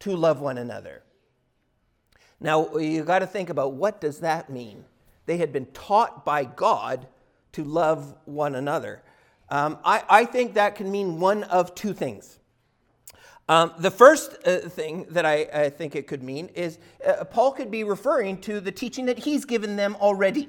to 0.00 0.16
love 0.16 0.40
one 0.40 0.58
another. 0.58 1.02
Now, 2.40 2.76
you've 2.76 3.06
got 3.06 3.20
to 3.20 3.26
think 3.26 3.50
about 3.50 3.74
what 3.74 4.00
does 4.00 4.20
that 4.20 4.50
mean? 4.50 4.84
They 5.26 5.38
had 5.38 5.52
been 5.52 5.66
taught 5.66 6.24
by 6.24 6.44
God 6.44 7.06
to 7.52 7.64
love 7.64 8.14
one 8.24 8.54
another. 8.54 9.02
Um, 9.48 9.78
I, 9.84 10.02
I, 10.08 10.24
think 10.24 10.54
that 10.54 10.74
can 10.74 10.90
mean 10.90 11.20
one 11.20 11.44
of 11.44 11.74
two 11.74 11.92
things. 11.92 12.38
Um, 13.48 13.72
the 13.78 13.90
first 13.90 14.36
uh, 14.46 14.60
thing 14.60 15.06
that 15.10 15.26
I, 15.26 15.46
I, 15.52 15.70
think 15.70 15.94
it 15.94 16.06
could 16.06 16.22
mean 16.22 16.48
is 16.54 16.78
uh, 17.06 17.24
Paul 17.24 17.52
could 17.52 17.70
be 17.70 17.84
referring 17.84 18.40
to 18.42 18.58
the 18.58 18.72
teaching 18.72 19.04
that 19.06 19.18
he's 19.18 19.44
given 19.44 19.76
them 19.76 19.96
already. 20.00 20.48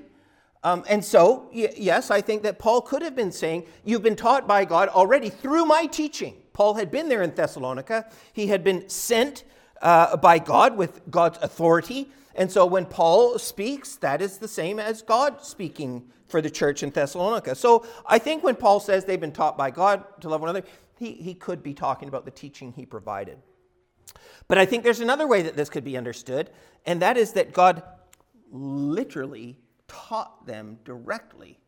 Um, 0.63 0.83
and 0.87 1.03
so, 1.03 1.49
y- 1.53 1.73
yes, 1.75 2.09
I 2.09 2.21
think 2.21 2.43
that 2.43 2.57
Paul 2.57 2.81
could 2.81 3.01
have 3.01 3.15
been 3.15 3.33
saying, 3.33 3.65
You've 3.83 4.01
been 4.01 4.15
taught 4.15 4.47
by 4.47 4.63
God 4.63 4.87
already 4.89 5.29
through 5.29 5.65
my 5.65 5.85
teaching. 5.87 6.37
Paul 6.53 6.75
had 6.75 6.89
been 6.89 7.09
there 7.09 7.21
in 7.21 7.35
Thessalonica, 7.35 8.09
he 8.31 8.47
had 8.47 8.63
been 8.63 8.87
sent 8.87 9.43
uh, 9.81 10.15
by 10.15 10.39
God 10.39 10.77
with 10.77 11.01
God's 11.11 11.37
authority. 11.41 12.09
And 12.35 12.51
so 12.51 12.65
when 12.65 12.85
Paul 12.85 13.39
speaks, 13.39 13.95
that 13.97 14.21
is 14.21 14.37
the 14.37 14.47
same 14.47 14.79
as 14.79 15.01
God 15.01 15.41
speaking 15.41 16.11
for 16.27 16.41
the 16.41 16.49
church 16.49 16.83
in 16.83 16.89
Thessalonica. 16.89 17.55
So 17.55 17.85
I 18.05 18.19
think 18.19 18.43
when 18.43 18.55
Paul 18.55 18.79
says 18.79 19.05
they've 19.05 19.19
been 19.19 19.31
taught 19.31 19.57
by 19.57 19.71
God 19.71 20.03
to 20.21 20.29
love 20.29 20.41
one 20.41 20.49
another, 20.49 20.67
he, 20.97 21.13
he 21.13 21.33
could 21.33 21.63
be 21.63 21.73
talking 21.73 22.07
about 22.07 22.25
the 22.25 22.31
teaching 22.31 22.73
he 22.73 22.85
provided. 22.85 23.37
But 24.47 24.57
I 24.57 24.65
think 24.65 24.83
there's 24.83 24.99
another 24.99 25.27
way 25.27 25.41
that 25.43 25.55
this 25.55 25.69
could 25.69 25.83
be 25.83 25.97
understood, 25.97 26.49
and 26.85 27.01
that 27.01 27.17
is 27.17 27.33
that 27.33 27.53
God 27.53 27.83
literally 28.51 29.57
taught 29.87 30.45
them 30.45 30.79
directly 30.83 31.59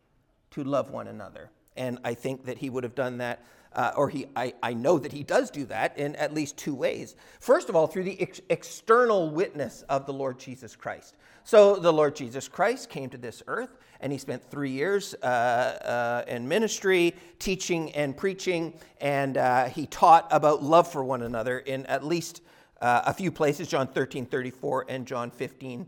to 0.50 0.64
love 0.64 0.90
one 0.90 1.08
another. 1.08 1.50
And 1.76 1.98
I 2.04 2.14
think 2.14 2.44
that 2.46 2.58
he 2.58 2.70
would 2.70 2.84
have 2.84 2.94
done 2.94 3.18
that 3.18 3.44
uh, 3.72 3.92
or 3.96 4.08
he, 4.08 4.26
I, 4.34 4.54
I 4.62 4.74
know 4.74 4.98
that 4.98 5.12
he 5.12 5.22
does 5.22 5.50
do 5.50 5.64
that 5.66 5.98
in 5.98 6.16
at 6.16 6.34
least 6.34 6.56
two 6.56 6.74
ways. 6.74 7.16
First 7.40 7.68
of 7.68 7.76
all, 7.76 7.86
through 7.86 8.04
the 8.04 8.20
ex- 8.20 8.40
external 8.50 9.30
witness 9.30 9.82
of 9.88 10.06
the 10.06 10.12
Lord 10.12 10.38
Jesus 10.38 10.74
Christ. 10.76 11.16
So 11.44 11.76
the 11.76 11.92
Lord 11.92 12.14
Jesus 12.14 12.48
Christ 12.48 12.90
came 12.90 13.08
to 13.10 13.16
this 13.16 13.42
earth 13.46 13.78
and 14.00 14.12
he 14.12 14.18
spent 14.18 14.44
three 14.50 14.70
years 14.70 15.14
uh, 15.22 15.26
uh, 15.26 16.30
in 16.30 16.46
ministry, 16.46 17.14
teaching 17.38 17.90
and 17.92 18.16
preaching, 18.16 18.74
and 19.00 19.36
uh, 19.36 19.64
he 19.66 19.86
taught 19.86 20.28
about 20.30 20.62
love 20.62 20.90
for 20.90 21.02
one 21.02 21.22
another 21.22 21.58
in 21.58 21.86
at 21.86 22.04
least 22.04 22.42
uh, 22.80 23.02
a 23.06 23.14
few 23.14 23.32
places 23.32 23.66
John 23.66 23.88
13 23.88 24.26
34 24.26 24.86
and 24.88 25.06
John 25.06 25.30
15 25.30 25.86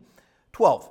12. 0.53 0.91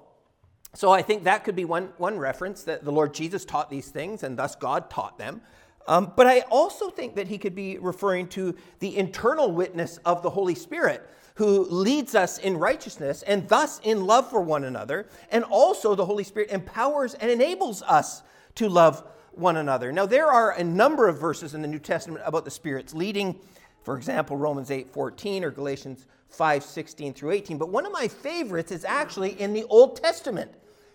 So 0.76 0.92
I 0.92 1.02
think 1.02 1.24
that 1.24 1.44
could 1.44 1.56
be 1.56 1.66
one, 1.66 1.90
one 1.98 2.20
reference 2.20 2.64
that 2.64 2.86
the 2.86 2.92
Lord 2.92 3.14
Jesus 3.14 3.44
taught 3.44 3.70
these 3.70 3.90
things 3.90 4.22
and 4.22 4.38
thus 4.38 4.56
God 4.56 4.90
taught 4.90 5.18
them. 5.18 5.42
Um, 5.90 6.14
but 6.16 6.28
I 6.28 6.42
also 6.52 6.92
think 6.92 7.16
that 7.16 7.28
he 7.28 7.40
could 7.40 7.56
be 7.56 7.80
referring 7.80 8.28
to 8.30 8.56
the 8.78 8.96
internal 8.96 9.52
witness 9.52 9.98
of 10.06 10.22
the 10.22 10.30
Holy 10.30 10.54
Spirit 10.54 11.04
who 11.34 11.66
leads 11.66 12.14
us 12.14 12.38
in 12.38 12.58
righteousness 12.58 13.24
and 13.24 13.50
thus 13.50 13.80
in 13.84 14.06
love 14.06 14.30
for 14.30 14.40
one 14.40 14.66
another. 14.66 15.08
And 15.32 15.44
also, 15.46 15.96
the 15.96 16.06
Holy 16.06 16.24
Spirit 16.24 16.52
empowers 16.52 17.16
and 17.16 17.32
enables 17.32 17.82
us 17.82 18.22
to 18.56 18.70
love 18.70 19.04
one 19.32 19.58
another. 19.58 19.92
Now, 19.92 20.06
there 20.06 20.28
are 20.28 20.52
a 20.52 20.64
number 20.64 21.08
of 21.08 21.20
verses 21.20 21.56
in 21.56 21.64
the 21.64 21.68
New 21.68 21.80
Testament 21.80 22.22
about 22.24 22.46
the 22.46 22.52
Spirit's 22.52 22.94
leading. 22.94 23.40
For 23.84 23.98
example, 23.98 24.38
Romans 24.38 24.70
8 24.70 24.90
14 24.90 25.44
or 25.44 25.50
Galatians 25.50 26.06
5 26.28 26.64
16 26.64 27.14
through 27.16 27.32
18. 27.32 27.58
But 27.58 27.70
one 27.70 27.88
of 27.88 27.92
my 27.92 28.08
favorites 28.08 28.72
is 28.72 28.86
actually 28.86 29.42
in 29.42 29.54
the 29.54 29.64
Old 29.64 29.96
Testament. 29.96 30.52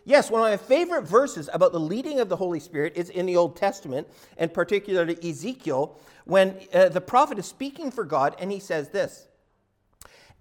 Yes, 0.06 0.30
one 0.30 0.40
of 0.42 0.60
my 0.60 0.66
favorite 0.66 1.02
verses 1.02 1.48
about 1.52 1.72
the 1.72 1.80
leading 1.80 2.20
of 2.20 2.28
the 2.28 2.36
Holy 2.36 2.60
Spirit 2.60 2.92
is 2.94 3.08
in 3.08 3.24
the 3.24 3.36
Old 3.36 3.56
Testament, 3.56 4.06
and 4.36 4.52
particularly 4.52 5.16
Ezekiel, 5.26 5.98
when 6.26 6.56
uh, 6.74 6.90
the 6.90 7.00
prophet 7.00 7.38
is 7.38 7.46
speaking 7.46 7.90
for 7.90 8.04
God, 8.04 8.36
and 8.38 8.52
he 8.52 8.60
says 8.60 8.90
this 8.90 9.28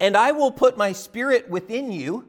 And 0.02 0.18
I 0.18 0.34
will 0.34 0.52
put 0.52 0.78
my 0.78 0.92
spirit 0.92 1.50
within 1.50 1.94
you 1.94 2.28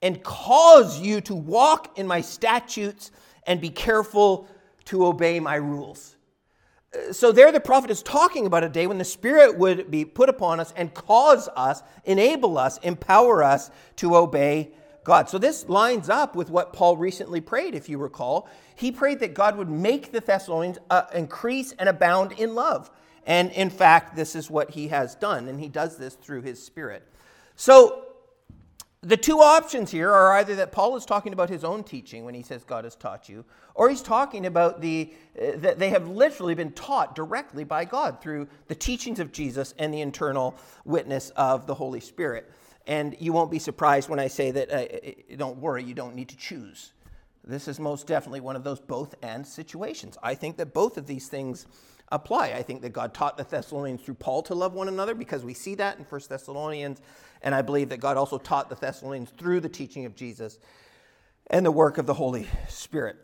and 0.00 0.22
cause 0.22 1.00
you 1.00 1.20
to 1.22 1.34
walk 1.34 1.98
in 1.98 2.06
my 2.06 2.22
statutes 2.22 3.10
and 3.46 3.60
be 3.60 3.70
careful 3.70 4.48
to 4.86 5.04
obey 5.04 5.40
my 5.40 5.56
rules. 5.56 6.16
Uh, 6.94 7.12
so, 7.12 7.30
there 7.30 7.52
the 7.52 7.60
prophet 7.60 7.90
is 7.90 8.02
talking 8.02 8.46
about 8.46 8.64
a 8.64 8.70
day 8.70 8.86
when 8.86 8.96
the 8.96 9.04
Spirit 9.04 9.58
would 9.58 9.90
be 9.90 10.06
put 10.06 10.30
upon 10.30 10.60
us 10.60 10.72
and 10.76 10.94
cause 10.94 11.46
us, 11.56 11.82
enable 12.06 12.56
us, 12.56 12.78
empower 12.78 13.42
us 13.42 13.70
to 13.96 14.16
obey 14.16 14.72
God. 15.08 15.30
So 15.30 15.38
this 15.38 15.66
lines 15.70 16.10
up 16.10 16.36
with 16.36 16.50
what 16.50 16.74
Paul 16.74 16.98
recently 16.98 17.40
prayed, 17.40 17.74
if 17.74 17.88
you 17.88 17.96
recall. 17.96 18.46
He 18.74 18.92
prayed 18.92 19.20
that 19.20 19.32
God 19.32 19.56
would 19.56 19.70
make 19.70 20.12
the 20.12 20.20
Thessalonians 20.20 20.76
uh, 20.90 21.04
increase 21.14 21.72
and 21.72 21.88
abound 21.88 22.32
in 22.32 22.54
love. 22.54 22.90
And 23.24 23.50
in 23.52 23.70
fact, 23.70 24.16
this 24.16 24.36
is 24.36 24.50
what 24.50 24.70
he 24.70 24.88
has 24.88 25.14
done, 25.14 25.48
and 25.48 25.58
he 25.58 25.68
does 25.68 25.96
this 25.96 26.14
through 26.14 26.42
his 26.42 26.62
Spirit. 26.62 27.08
So, 27.56 28.04
the 29.00 29.16
two 29.16 29.38
options 29.38 29.90
here 29.90 30.12
are 30.12 30.34
either 30.34 30.56
that 30.56 30.72
Paul 30.72 30.94
is 30.96 31.06
talking 31.06 31.32
about 31.32 31.48
his 31.48 31.64
own 31.64 31.84
teaching 31.84 32.24
when 32.26 32.34
he 32.34 32.42
says 32.42 32.64
God 32.64 32.84
has 32.84 32.94
taught 32.94 33.30
you, 33.30 33.46
or 33.74 33.88
he's 33.88 34.02
talking 34.02 34.44
about 34.44 34.82
the 34.82 35.14
uh, 35.40 35.52
that 35.56 35.78
they 35.78 35.88
have 35.88 36.08
literally 36.08 36.54
been 36.54 36.72
taught 36.72 37.14
directly 37.14 37.64
by 37.64 37.86
God 37.86 38.20
through 38.20 38.46
the 38.66 38.74
teachings 38.74 39.20
of 39.20 39.32
Jesus 39.32 39.72
and 39.78 39.94
the 39.94 40.02
internal 40.02 40.54
witness 40.84 41.30
of 41.30 41.66
the 41.66 41.74
Holy 41.74 42.00
Spirit. 42.00 42.52
And 42.88 43.14
you 43.20 43.32
won't 43.32 43.50
be 43.50 43.58
surprised 43.58 44.08
when 44.08 44.18
I 44.18 44.26
say 44.26 44.50
that. 44.50 44.72
Uh, 44.72 45.36
don't 45.36 45.58
worry, 45.58 45.84
you 45.84 45.94
don't 45.94 46.16
need 46.16 46.30
to 46.30 46.36
choose. 46.36 46.92
This 47.44 47.68
is 47.68 47.78
most 47.78 48.06
definitely 48.06 48.40
one 48.40 48.56
of 48.56 48.64
those 48.64 48.80
both 48.80 49.14
and 49.22 49.46
situations. 49.46 50.18
I 50.22 50.34
think 50.34 50.56
that 50.56 50.74
both 50.74 50.98
of 50.98 51.06
these 51.06 51.28
things 51.28 51.66
apply. 52.10 52.48
I 52.48 52.62
think 52.62 52.82
that 52.82 52.94
God 52.94 53.14
taught 53.14 53.36
the 53.36 53.44
Thessalonians 53.44 54.02
through 54.02 54.14
Paul 54.14 54.42
to 54.44 54.54
love 54.54 54.72
one 54.72 54.88
another 54.88 55.14
because 55.14 55.44
we 55.44 55.54
see 55.54 55.74
that 55.76 55.98
in 55.98 56.04
1 56.04 56.20
Thessalonians. 56.28 57.00
And 57.42 57.54
I 57.54 57.62
believe 57.62 57.90
that 57.90 58.00
God 58.00 58.16
also 58.16 58.38
taught 58.38 58.70
the 58.70 58.74
Thessalonians 58.74 59.30
through 59.36 59.60
the 59.60 59.68
teaching 59.68 60.06
of 60.06 60.16
Jesus 60.16 60.58
and 61.48 61.64
the 61.64 61.70
work 61.70 61.98
of 61.98 62.06
the 62.06 62.14
Holy 62.14 62.48
Spirit. 62.68 63.16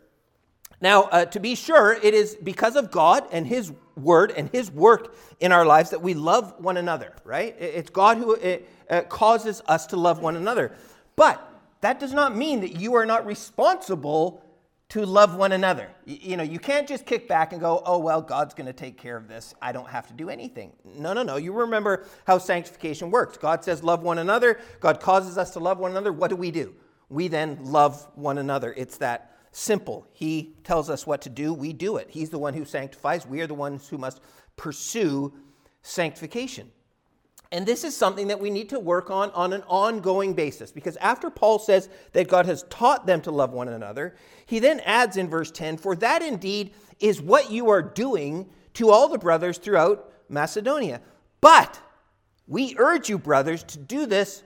Now, 0.81 1.03
uh, 1.03 1.25
to 1.25 1.39
be 1.39 1.55
sure, 1.55 1.93
it 1.93 2.13
is 2.13 2.35
because 2.35 2.75
of 2.75 2.91
God 2.91 3.25
and 3.31 3.47
His 3.47 3.71
word 3.95 4.31
and 4.31 4.49
His 4.49 4.71
work 4.71 5.15
in 5.39 5.51
our 5.51 5.65
lives 5.65 5.91
that 5.91 6.01
we 6.01 6.13
love 6.13 6.53
one 6.59 6.77
another, 6.77 7.13
right? 7.23 7.55
It's 7.59 7.89
God 7.89 8.17
who 8.17 8.35
uh, 8.89 9.01
causes 9.03 9.61
us 9.67 9.87
to 9.87 9.97
love 9.97 10.19
one 10.19 10.35
another. 10.35 10.75
But 11.15 11.41
that 11.81 11.99
does 11.99 12.13
not 12.13 12.35
mean 12.35 12.61
that 12.61 12.75
you 12.79 12.95
are 12.95 13.05
not 13.05 13.25
responsible 13.25 14.41
to 14.89 15.05
love 15.05 15.35
one 15.35 15.51
another. 15.51 15.89
You, 16.05 16.37
know, 16.37 16.43
you 16.43 16.59
can't 16.59 16.87
just 16.87 17.05
kick 17.05 17.27
back 17.27 17.53
and 17.53 17.61
go, 17.61 17.81
oh, 17.85 17.97
well, 17.97 18.21
God's 18.21 18.53
going 18.53 18.67
to 18.67 18.73
take 18.73 18.97
care 18.97 19.17
of 19.17 19.27
this. 19.27 19.55
I 19.61 19.71
don't 19.71 19.89
have 19.89 20.07
to 20.07 20.13
do 20.13 20.29
anything. 20.29 20.73
No, 20.83 21.13
no, 21.13 21.23
no. 21.23 21.37
You 21.37 21.53
remember 21.53 22.05
how 22.27 22.37
sanctification 22.37 23.09
works. 23.09 23.37
God 23.37 23.63
says, 23.63 23.83
love 23.83 24.03
one 24.03 24.19
another. 24.19 24.59
God 24.79 24.99
causes 24.99 25.37
us 25.37 25.51
to 25.51 25.59
love 25.59 25.79
one 25.79 25.91
another. 25.91 26.13
What 26.13 26.29
do 26.29 26.35
we 26.35 26.51
do? 26.51 26.75
We 27.09 27.27
then 27.27 27.59
love 27.63 28.07
one 28.15 28.37
another. 28.37 28.73
It's 28.77 28.97
that 28.97 29.34
simple. 29.55 30.05
He 30.11 30.53
tells 30.65 30.89
us 30.89 31.07
what 31.07 31.21
to 31.21 31.29
do. 31.29 31.53
We 31.53 31.71
do 31.71 31.95
it. 31.95 32.07
He's 32.09 32.29
the 32.29 32.37
one 32.37 32.53
who 32.53 32.65
sanctifies. 32.65 33.25
We 33.25 33.39
are 33.41 33.47
the 33.47 33.53
ones 33.53 33.87
who 33.87 33.97
must 33.97 34.19
pursue 34.57 35.33
sanctification. 35.81 36.71
And 37.51 37.65
this 37.65 37.85
is 37.85 37.95
something 37.95 38.27
that 38.27 38.39
we 38.39 38.49
need 38.49 38.67
to 38.69 38.79
work 38.79 39.09
on 39.09 39.31
on 39.31 39.53
an 39.53 39.63
ongoing 39.67 40.33
basis 40.33 40.71
because 40.71 40.97
after 40.97 41.29
Paul 41.29 41.59
says 41.59 41.87
that 42.11 42.27
God 42.27 42.45
has 42.47 42.63
taught 42.63 43.05
them 43.05 43.21
to 43.21 43.31
love 43.31 43.53
one 43.53 43.69
another, 43.69 44.15
he 44.45 44.59
then 44.59 44.81
adds 44.81 45.15
in 45.15 45.29
verse 45.29 45.51
10 45.51 45.77
For 45.77 45.95
that 45.97 46.21
indeed 46.21 46.73
is 46.99 47.21
what 47.21 47.49
you 47.49 47.69
are 47.69 47.81
doing 47.81 48.49
to 48.73 48.89
all 48.89 49.07
the 49.07 49.17
brothers 49.17 49.57
throughout 49.57 50.11
Macedonia. 50.27 50.99
But 51.39 51.79
we 52.45 52.75
urge 52.77 53.09
you, 53.09 53.17
brothers, 53.17 53.63
to 53.63 53.77
do 53.77 54.05
this 54.05 54.43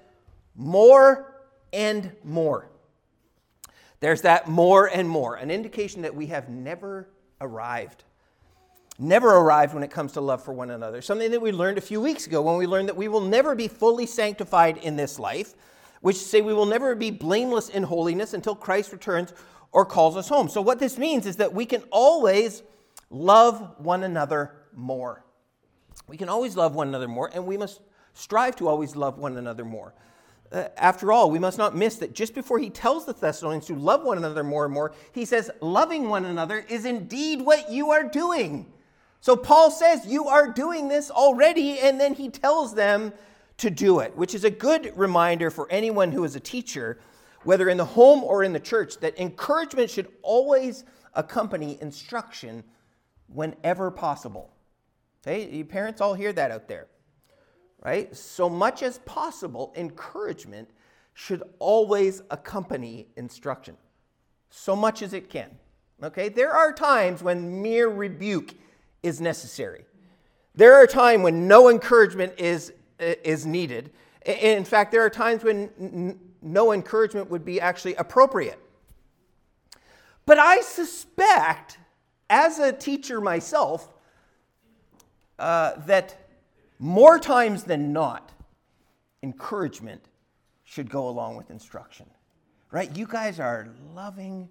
more 0.55 1.33
and 1.73 2.11
more. 2.23 2.68
There's 3.99 4.21
that 4.21 4.47
more 4.47 4.87
and 4.87 5.09
more, 5.09 5.35
an 5.35 5.51
indication 5.51 6.03
that 6.03 6.15
we 6.15 6.27
have 6.27 6.49
never 6.49 7.09
arrived 7.41 8.03
never 8.99 9.29
arrived 9.29 9.73
when 9.73 9.81
it 9.81 9.89
comes 9.89 10.11
to 10.11 10.21
love 10.21 10.43
for 10.43 10.51
one 10.51 10.69
another. 10.69 11.01
Something 11.01 11.31
that 11.31 11.41
we 11.41 11.51
learned 11.51 11.77
a 11.77 11.81
few 11.81 12.01
weeks 12.01 12.27
ago 12.27 12.41
when 12.41 12.57
we 12.57 12.67
learned 12.67 12.89
that 12.89 12.97
we 12.97 13.07
will 13.07 13.21
never 13.21 13.55
be 13.55 13.67
fully 13.67 14.05
sanctified 14.05 14.77
in 14.77 14.97
this 14.97 15.17
life, 15.17 15.55
which 16.01 16.17
say 16.17 16.41
we 16.41 16.53
will 16.53 16.65
never 16.65 16.93
be 16.95 17.09
blameless 17.09 17.69
in 17.69 17.83
holiness 17.83 18.33
until 18.33 18.55
Christ 18.55 18.91
returns 18.91 19.33
or 19.71 19.85
calls 19.85 20.17
us 20.17 20.27
home. 20.27 20.49
So, 20.49 20.61
what 20.61 20.79
this 20.79 20.97
means 20.97 21.25
is 21.25 21.37
that 21.37 21.53
we 21.53 21.65
can 21.65 21.81
always 21.91 22.61
love 23.09 23.75
one 23.77 24.03
another 24.03 24.51
more. 24.75 25.23
We 26.07 26.17
can 26.17 26.27
always 26.27 26.57
love 26.57 26.75
one 26.75 26.89
another 26.89 27.07
more, 27.07 27.29
and 27.33 27.45
we 27.45 27.57
must 27.57 27.79
strive 28.13 28.55
to 28.57 28.67
always 28.67 28.95
love 28.95 29.17
one 29.17 29.37
another 29.37 29.63
more. 29.63 29.93
Uh, 30.51 30.67
after 30.77 31.11
all, 31.11 31.29
we 31.29 31.37
must 31.37 31.57
not 31.57 31.75
miss 31.75 31.97
that 31.97 32.13
just 32.13 32.33
before 32.33 32.57
he 32.57 32.69
tells 32.69 33.05
the 33.05 33.13
Thessalonians 33.13 33.67
to 33.67 33.75
love 33.75 34.03
one 34.03 34.17
another 34.17 34.43
more 34.43 34.65
and 34.65 34.73
more, 34.73 34.93
he 35.11 35.23
says, 35.25 35.51
Loving 35.61 36.09
one 36.09 36.25
another 36.25 36.65
is 36.69 36.85
indeed 36.85 37.41
what 37.41 37.71
you 37.71 37.91
are 37.91 38.03
doing. 38.03 38.71
So 39.21 39.35
Paul 39.35 39.69
says, 39.69 40.07
You 40.07 40.27
are 40.27 40.51
doing 40.51 40.87
this 40.87 41.11
already, 41.11 41.79
and 41.79 41.99
then 41.99 42.15
he 42.15 42.29
tells 42.29 42.73
them 42.73 43.13
to 43.57 43.69
do 43.69 43.99
it, 43.99 44.15
which 44.15 44.33
is 44.33 44.43
a 44.43 44.49
good 44.49 44.91
reminder 44.95 45.51
for 45.51 45.69
anyone 45.69 46.11
who 46.11 46.23
is 46.23 46.35
a 46.35 46.39
teacher, 46.39 46.99
whether 47.43 47.69
in 47.69 47.77
the 47.77 47.85
home 47.85 48.23
or 48.23 48.43
in 48.43 48.53
the 48.53 48.59
church, 48.59 48.97
that 48.99 49.19
encouragement 49.19 49.89
should 49.89 50.07
always 50.23 50.83
accompany 51.13 51.77
instruction 51.81 52.63
whenever 53.27 53.91
possible. 53.91 54.51
Okay, 55.21 55.63
parents 55.63 56.01
all 56.01 56.13
hear 56.13 56.33
that 56.33 56.51
out 56.51 56.67
there, 56.67 56.87
right? 57.83 58.15
So 58.15 58.49
much 58.49 58.83
as 58.83 58.99
possible, 58.99 59.73
encouragement 59.75 60.69
should 61.13 61.43
always 61.59 62.21
accompany 62.29 63.07
instruction, 63.17 63.75
so 64.49 64.75
much 64.75 65.01
as 65.01 65.13
it 65.13 65.29
can. 65.29 65.49
Okay, 66.01 66.29
there 66.29 66.51
are 66.51 66.71
times 66.71 67.21
when 67.21 67.61
mere 67.61 67.89
rebuke 67.89 68.53
is 69.03 69.19
necessary. 69.19 69.85
There 70.55 70.75
are 70.75 70.87
times 70.87 71.23
when 71.23 71.47
no 71.47 71.69
encouragement 71.69 72.33
is, 72.37 72.71
is 72.99 73.45
needed. 73.45 73.91
In 74.25 74.63
fact, 74.63 74.91
there 74.91 75.01
are 75.01 75.09
times 75.09 75.43
when 75.43 76.19
no 76.41 76.71
encouragement 76.71 77.29
would 77.29 77.43
be 77.43 77.59
actually 77.59 77.95
appropriate. 77.95 78.59
But 80.25 80.39
I 80.39 80.61
suspect, 80.61 81.79
as 82.29 82.59
a 82.59 82.71
teacher 82.71 83.19
myself, 83.19 83.91
uh, 85.37 85.73
that 85.85 86.28
more 86.79 87.19
times 87.19 87.63
than 87.63 87.93
not, 87.93 88.31
encouragement 89.21 90.01
should 90.63 90.89
go 90.89 91.07
along 91.09 91.35
with 91.35 91.51
instruction. 91.51 92.05
Right? 92.71 92.95
You 92.95 93.05
guys 93.05 93.39
are 93.39 93.67
loving 93.93 94.49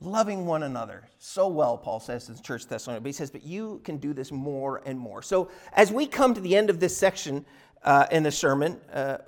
loving 0.00 0.44
one 0.44 0.62
another 0.62 1.08
so 1.18 1.48
well, 1.48 1.78
Paul 1.78 2.00
says 2.00 2.28
in 2.28 2.36
the 2.36 2.42
Church 2.42 2.66
Thessalonica. 2.66 3.02
But 3.02 3.08
he 3.08 3.12
says, 3.12 3.30
but 3.30 3.42
you 3.42 3.80
can 3.84 3.96
do 3.96 4.12
this 4.12 4.30
more 4.30 4.82
and 4.84 4.98
more. 4.98 5.22
So 5.22 5.50
as 5.72 5.90
we 5.90 6.06
come 6.06 6.34
to 6.34 6.40
the 6.40 6.54
end 6.54 6.68
of 6.68 6.80
this 6.80 6.96
section 6.96 7.44
uh, 7.82 8.06
in 8.10 8.22
the 8.22 8.30
sermon, 8.30 8.78
uh, 8.92 9.18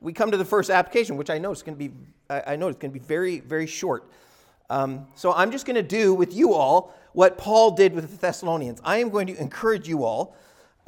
we 0.00 0.12
come 0.12 0.30
to 0.30 0.36
the 0.36 0.44
first 0.44 0.70
application, 0.70 1.16
which 1.16 1.30
I 1.30 1.38
know 1.38 1.50
is 1.50 1.62
going 1.62 1.76
to 1.76 1.88
be, 1.88 1.94
I 2.30 2.56
know 2.56 2.68
it's 2.68 2.78
going 2.78 2.92
to 2.92 2.98
be 2.98 3.04
very, 3.04 3.40
very 3.40 3.66
short. 3.66 4.10
Um, 4.70 5.06
so 5.14 5.32
I'm 5.32 5.50
just 5.50 5.66
going 5.66 5.76
to 5.76 5.82
do 5.82 6.14
with 6.14 6.34
you 6.34 6.54
all 6.54 6.94
what 7.12 7.38
Paul 7.38 7.72
did 7.72 7.94
with 7.94 8.10
the 8.10 8.16
Thessalonians. 8.16 8.80
I 8.84 8.98
am 8.98 9.10
going 9.10 9.26
to 9.26 9.40
encourage 9.40 9.88
you 9.88 10.04
all 10.04 10.36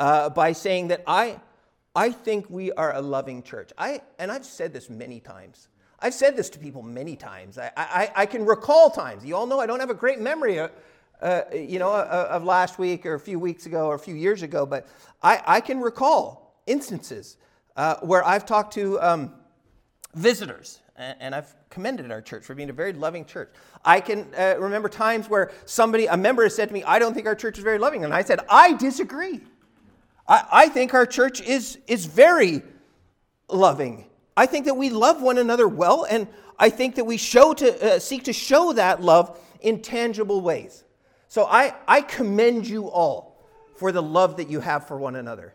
uh, 0.00 0.30
by 0.30 0.50
saying 0.50 0.88
that 0.88 1.04
I, 1.06 1.38
I 1.94 2.10
think 2.10 2.48
we 2.48 2.72
are 2.72 2.94
a 2.94 3.02
loving 3.02 3.42
church. 3.42 3.70
I, 3.76 4.00
and 4.18 4.32
I've 4.32 4.46
said 4.46 4.72
this 4.72 4.88
many 4.88 5.20
times. 5.20 5.68
I've 6.00 6.14
said 6.14 6.36
this 6.36 6.48
to 6.50 6.58
people 6.58 6.82
many 6.82 7.14
times. 7.14 7.58
I, 7.58 7.70
I, 7.76 8.12
I 8.16 8.26
can 8.26 8.46
recall 8.46 8.90
times. 8.90 9.24
You 9.24 9.36
all 9.36 9.46
know 9.46 9.60
I 9.60 9.66
don't 9.66 9.80
have 9.80 9.90
a 9.90 9.94
great 9.94 10.18
memory, 10.18 10.56
of, 10.56 10.70
uh, 11.20 11.42
you 11.52 11.78
know, 11.78 11.92
uh, 11.92 12.28
of 12.30 12.44
last 12.44 12.78
week 12.78 13.04
or 13.04 13.14
a 13.14 13.20
few 13.20 13.38
weeks 13.38 13.66
ago 13.66 13.88
or 13.88 13.94
a 13.94 13.98
few 13.98 14.14
years 14.14 14.42
ago, 14.42 14.64
but 14.64 14.88
I, 15.22 15.42
I 15.46 15.60
can 15.60 15.80
recall 15.80 16.56
instances 16.66 17.36
uh, 17.76 17.96
where 17.96 18.24
I've 18.26 18.46
talked 18.46 18.72
to 18.74 18.98
um, 19.02 19.34
visitors 20.14 20.80
and, 20.96 21.16
and, 21.20 21.34
I've 21.34 21.54
commended 21.68 22.10
our 22.10 22.22
church 22.22 22.44
for 22.44 22.54
being 22.54 22.70
a 22.70 22.72
very 22.72 22.92
loving 22.92 23.24
church. 23.24 23.52
I 23.84 24.00
can 24.00 24.26
uh, 24.36 24.56
remember 24.58 24.88
times 24.88 25.28
where 25.28 25.50
somebody, 25.66 26.06
a 26.06 26.16
member, 26.16 26.42
has 26.42 26.54
said 26.54 26.68
to 26.68 26.74
me, 26.74 26.82
I 26.84 26.98
don't 26.98 27.14
think 27.14 27.26
our 27.26 27.34
church 27.34 27.58
is 27.58 27.64
very 27.64 27.78
loving. 27.78 28.04
And 28.04 28.12
I 28.14 28.22
said, 28.22 28.40
I 28.48 28.74
disagree. 28.74 29.40
I, 30.30 30.44
I 30.50 30.68
think 30.70 30.94
our 30.94 31.04
church 31.04 31.42
is, 31.42 31.76
is 31.86 32.06
very 32.06 32.62
loving 33.50 34.06
I 34.40 34.46
think 34.46 34.64
that 34.64 34.74
we 34.78 34.88
love 34.88 35.20
one 35.20 35.36
another 35.36 35.68
well, 35.68 36.06
and 36.08 36.26
I 36.58 36.70
think 36.70 36.94
that 36.94 37.04
we 37.04 37.18
show 37.18 37.52
to, 37.52 37.96
uh, 37.96 37.98
seek 37.98 38.24
to 38.24 38.32
show 38.32 38.72
that 38.72 39.02
love 39.02 39.38
in 39.60 39.82
tangible 39.82 40.40
ways. 40.40 40.82
So 41.28 41.44
I, 41.44 41.74
I 41.86 42.00
commend 42.00 42.66
you 42.66 42.88
all 42.88 43.44
for 43.76 43.92
the 43.92 44.02
love 44.02 44.38
that 44.38 44.48
you 44.48 44.60
have 44.60 44.88
for 44.88 44.96
one 44.96 45.14
another. 45.14 45.52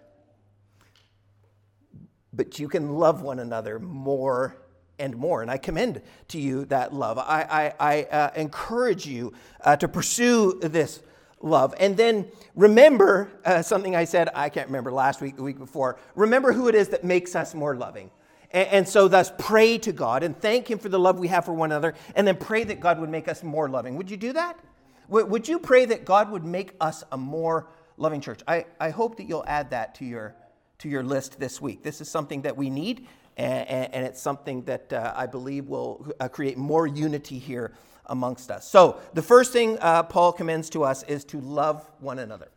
But 2.32 2.60
you 2.60 2.68
can 2.68 2.94
love 2.94 3.24
one 3.24 3.40
another 3.40 3.80
more 3.80 4.56
and 5.00 5.16
more. 5.16 5.42
And 5.42 5.50
I 5.50 5.58
commend 5.58 6.04
to 6.28 6.40
you 6.40 6.66
that 6.66 6.94
love. 6.94 7.18
I, 7.18 7.74
I, 7.80 7.94
I 7.94 8.04
uh, 8.04 8.32
encourage 8.36 9.08
you 9.08 9.34
uh, 9.62 9.78
to 9.78 9.88
pursue 9.88 10.60
this 10.62 11.02
love. 11.46 11.74
And 11.80 11.96
then 11.96 12.28
remember 12.56 13.30
uh, 13.46 13.62
something 13.62 13.96
I 13.96 14.06
said, 14.06 14.30
I 14.34 14.50
can't 14.50 14.68
remember 14.68 14.92
last 14.92 15.22
week, 15.22 15.36
the 15.36 15.44
week 15.44 15.60
before. 15.60 15.98
Remember 16.16 16.52
who 16.52 16.68
it 16.68 16.76
is 16.76 16.90
that 16.90 17.04
makes 17.04 17.36
us 17.36 17.54
more 17.54 17.76
loving. 17.76 18.10
And, 18.52 18.68
and 18.70 18.90
so, 18.90 19.08
thus, 19.08 19.32
pray 19.38 19.78
to 19.80 19.92
God 19.92 20.24
and 20.24 20.38
thank 20.38 20.70
Him 20.70 20.80
for 20.80 20.90
the 20.90 21.00
love 21.00 21.20
we 21.20 21.28
have 21.30 21.46
for 21.46 21.54
one 21.54 21.72
another, 21.72 21.94
and 22.16 22.28
then 22.28 22.36
pray 22.36 22.64
that 22.66 22.80
God 22.80 23.00
would 23.00 23.10
make 23.10 23.28
us 23.28 23.44
more 23.44 23.70
loving. 23.70 23.96
Would 23.96 24.10
you 24.10 24.18
do 24.18 24.34
that? 24.34 24.60
Would 25.08 25.48
you 25.48 25.60
pray 25.60 25.86
that 25.86 26.04
God 26.04 26.32
would 26.32 26.44
make 26.44 26.74
us 26.82 27.04
a 27.12 27.18
more 27.18 27.68
loving 27.98 28.22
church? 28.22 28.40
I, 28.48 28.66
I 28.80 28.90
hope 28.90 29.18
that 29.18 29.30
you'll 29.30 29.46
add 29.46 29.70
that 29.70 29.94
to 29.96 30.06
your, 30.06 30.36
to 30.80 30.90
your 30.90 31.04
list 31.04 31.40
this 31.40 31.62
week. 31.62 31.84
This 31.84 32.02
is 32.02 32.10
something 32.10 32.42
that 32.42 32.58
we 32.58 32.72
need, 32.72 33.08
and, 33.38 33.94
and 33.94 34.04
it's 34.04 34.20
something 34.20 34.64
that 34.64 34.92
uh, 34.92 35.14
I 35.16 35.28
believe 35.28 35.68
will 35.68 36.12
uh, 36.20 36.28
create 36.28 36.58
more 36.58 36.88
unity 36.88 37.38
here 37.38 37.72
amongst 38.08 38.52
us. 38.52 38.68
So, 38.68 39.00
the 39.14 39.22
first 39.22 39.54
thing 39.54 39.78
uh, 39.82 40.04
Paul 40.04 40.32
commends 40.34 40.70
to 40.72 40.84
us 40.84 41.04
is 41.04 41.24
to 41.26 41.40
love 41.40 41.90
one 42.00 42.20
another. 42.20 42.50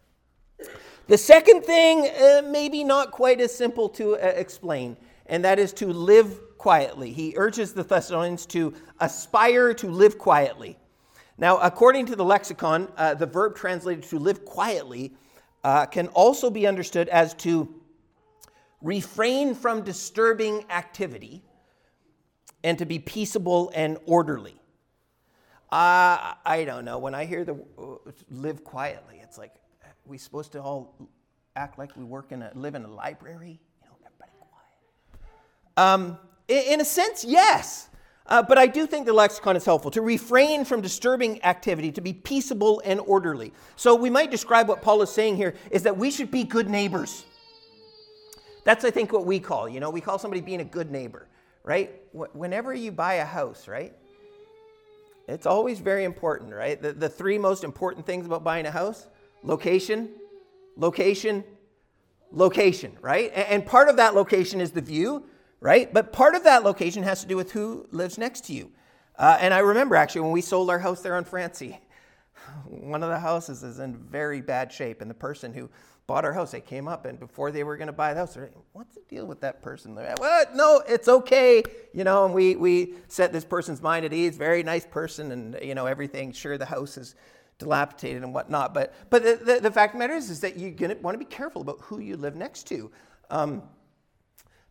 The 1.07 1.19
second 1.19 1.65
thing, 1.65 2.07
uh, 2.07 2.43
maybe 2.45 2.85
not 2.85 3.13
quite 3.13 3.41
as 3.41 3.55
simple 3.55 3.89
to 3.91 4.17
uh, 4.17 4.19
explain, 4.19 4.97
and 5.27 5.45
that 5.45 5.59
is 5.59 5.73
to 5.75 5.87
live 5.87 6.59
quietly. 6.59 7.13
He 7.13 7.35
urges 7.37 7.73
the 7.73 7.83
Thessalonians 7.83 8.45
to 8.47 8.75
aspire 9.01 9.73
to 9.75 9.89
live 9.89 10.19
quietly. 10.19 10.77
Now, 11.39 11.59
according 11.59 12.07
to 12.07 12.17
the 12.17 12.25
lexicon, 12.25 12.89
uh, 12.97 13.15
the 13.15 13.27
verb 13.27 13.55
translated 13.55 14.05
to 14.05 14.19
live 14.19 14.45
quietly 14.45 15.15
uh, 15.63 15.87
can 15.87 16.09
also 16.09 16.51
be 16.51 16.67
understood 16.67 17.09
as 17.09 17.33
to 17.35 17.75
refrain 18.83 19.55
from 19.55 19.83
disturbing 19.83 20.65
activity 20.71 21.43
and 22.65 22.77
to 22.79 22.85
be 22.85 22.99
peaceable 22.99 23.71
and 23.75 23.99
orderly. 24.07 24.61
Uh, 25.71 26.35
I 26.47 26.65
don't 26.65 26.87
know. 26.87 26.99
When 26.99 27.15
I 27.15 27.27
hear 27.27 27.45
the 27.45 27.55
uh, 27.79 28.11
live 28.31 28.65
quietly, 28.65 29.21
it's 29.23 29.37
like 29.37 29.55
we 30.07 30.17
supposed 30.17 30.53
to 30.53 30.63
all 30.63 30.97
act 31.57 31.79
like 31.79 31.95
we 31.95 32.05
work 32.05 32.33
in 32.33 32.41
a 32.41 32.51
live 32.55 32.75
in 32.75 32.85
a 32.85 32.89
library. 32.89 33.61
You 33.83 33.89
know, 33.89 33.97
everybody 34.07 34.31
quiet. 34.51 35.95
Um, 35.95 36.19
in, 36.49 36.75
in 36.75 36.81
a 36.81 36.85
sense, 36.87 37.23
yes. 37.23 37.91
Uh, 38.29 38.43
but 38.43 38.57
I 38.57 38.67
do 38.67 38.87
think 38.87 39.05
the 39.05 39.13
lexicon 39.13 39.57
is 39.57 39.65
helpful 39.65 39.91
to 39.91 40.01
refrain 40.03 40.65
from 40.65 40.81
disturbing 40.81 41.43
activity, 41.45 41.93
to 41.93 42.01
be 42.01 42.13
peaceable 42.13 42.81
and 42.85 43.01
orderly. 43.01 43.53
So 43.77 43.95
we 43.95 44.11
might 44.11 44.31
describe 44.31 44.69
what 44.69 44.81
Paul 44.81 45.03
is 45.03 45.11
saying 45.11 45.37
here 45.37 45.55
is 45.71 45.83
that 45.83 45.97
we 45.97 46.11
should 46.11 46.31
be 46.31 46.45
good 46.45 46.69
neighbors. 46.69 47.25
That's, 48.65 48.85
I 48.85 48.91
think, 48.91 49.13
what 49.13 49.25
we 49.25 49.41
call, 49.41 49.69
you 49.69 49.81
know, 49.81 49.89
we 49.89 50.03
call 50.03 50.19
somebody 50.19 50.43
being 50.43 50.61
a 50.61 50.65
good 50.65 50.91
neighbor, 50.91 51.27
right? 51.63 51.91
Whenever 52.13 52.75
you 52.75 52.93
buy 52.93 53.15
a 53.15 53.25
house, 53.25 53.67
right? 53.67 53.95
It's 55.29 55.47
always 55.47 55.79
very 55.79 56.05
important, 56.05 56.55
right? 56.55 56.81
The, 56.81 56.93
the 56.93 57.09
three 57.09 57.37
most 57.37 57.63
important 57.63 58.07
things 58.07 58.25
about 58.25 58.43
buying 58.43 58.65
a 58.67 58.71
house 58.71 59.07
location, 59.45 60.09
location, 60.77 61.45
location, 62.33 62.97
right? 63.01 63.31
And 63.35 63.65
part 63.65 63.89
of 63.89 63.97
that 63.97 64.15
location 64.15 64.61
is 64.61 64.73
the 64.73 64.81
view, 64.81 65.27
right? 65.61 65.93
But 65.93 66.13
part 66.13 66.35
of 66.35 66.45
that 66.45 66.65
location 66.65 67.03
has 67.03 67.21
to 67.21 67.27
do 67.27 67.37
with 67.37 67.53
who 67.53 67.87
lives 67.93 68.19
next 68.19 68.47
to 68.47 68.55
you. 68.55 68.73
Uh, 69.17 69.37
and 69.41 69.53
I 69.53 69.59
remember 69.59 69.97
actually 69.97 70.23
when 70.23 70.33
we 70.33 70.41
sold 70.41 70.71
our 70.71 70.79
house 70.79 71.03
there 71.03 71.17
on 71.17 71.25
Francie, 71.25 71.79
one 72.67 73.03
of 73.03 73.11
the 73.11 73.19
houses 73.19 73.63
is 73.63 73.79
in 73.81 73.97
very 73.97 74.41
bad 74.41 74.73
shape, 74.73 75.03
and 75.03 75.11
the 75.11 75.15
person 75.15 75.53
who 75.53 75.69
bought 76.09 76.25
our 76.25 76.33
house, 76.33 76.51
they 76.51 76.61
came 76.61 76.89
up, 76.89 77.05
and 77.05 77.21
before 77.21 77.53
they 77.53 77.63
were 77.63 77.77
going 77.77 77.87
to 77.87 77.93
buy 77.93 78.15
the 78.15 78.21
house, 78.21 78.35
they're 78.35 78.45
like, 78.45 78.55
"What's 78.73 78.95
the 78.95 79.03
deal 79.09 79.27
with 79.27 79.41
that 79.43 79.63
person?" 79.63 79.95
They're 79.95 80.09
like, 80.09 80.19
"What? 80.19 80.57
No, 80.57 80.83
it's 80.89 81.07
okay." 81.07 81.63
You 81.93 82.03
know, 82.03 82.25
and 82.25 82.35
we 82.35 82.57
we 82.57 82.95
set 83.07 83.33
this 83.33 83.45
person's 83.45 83.81
mind 83.81 84.05
at 84.05 84.13
ease. 84.13 84.37
Very 84.37 84.65
nice 84.65 84.87
person, 84.87 85.31
and 85.31 85.57
you 85.63 85.77
know 85.77 85.87
everything. 85.87 86.33
Sure, 86.33 86.59
the 86.59 86.65
house 86.65 86.97
is 86.97 87.15
dilapidated 87.59 88.23
and 88.23 88.33
whatnot, 88.33 88.73
but 88.73 88.95
but 89.11 89.23
the, 89.23 89.37
the, 89.37 89.61
the 89.61 89.71
fact 89.71 89.95
of 89.95 89.99
the 89.99 90.07
matter 90.07 90.15
is, 90.15 90.31
is 90.31 90.41
that 90.41 90.59
you're 90.59 90.71
going 90.71 90.97
to 90.97 91.01
want 91.03 91.15
to 91.15 91.19
be 91.19 91.25
careful 91.25 91.61
about 91.61 91.79
who 91.83 92.01
you 92.01 92.17
live 92.17 92.35
next 92.35 92.67
to. 92.69 92.91
Um, 93.31 93.63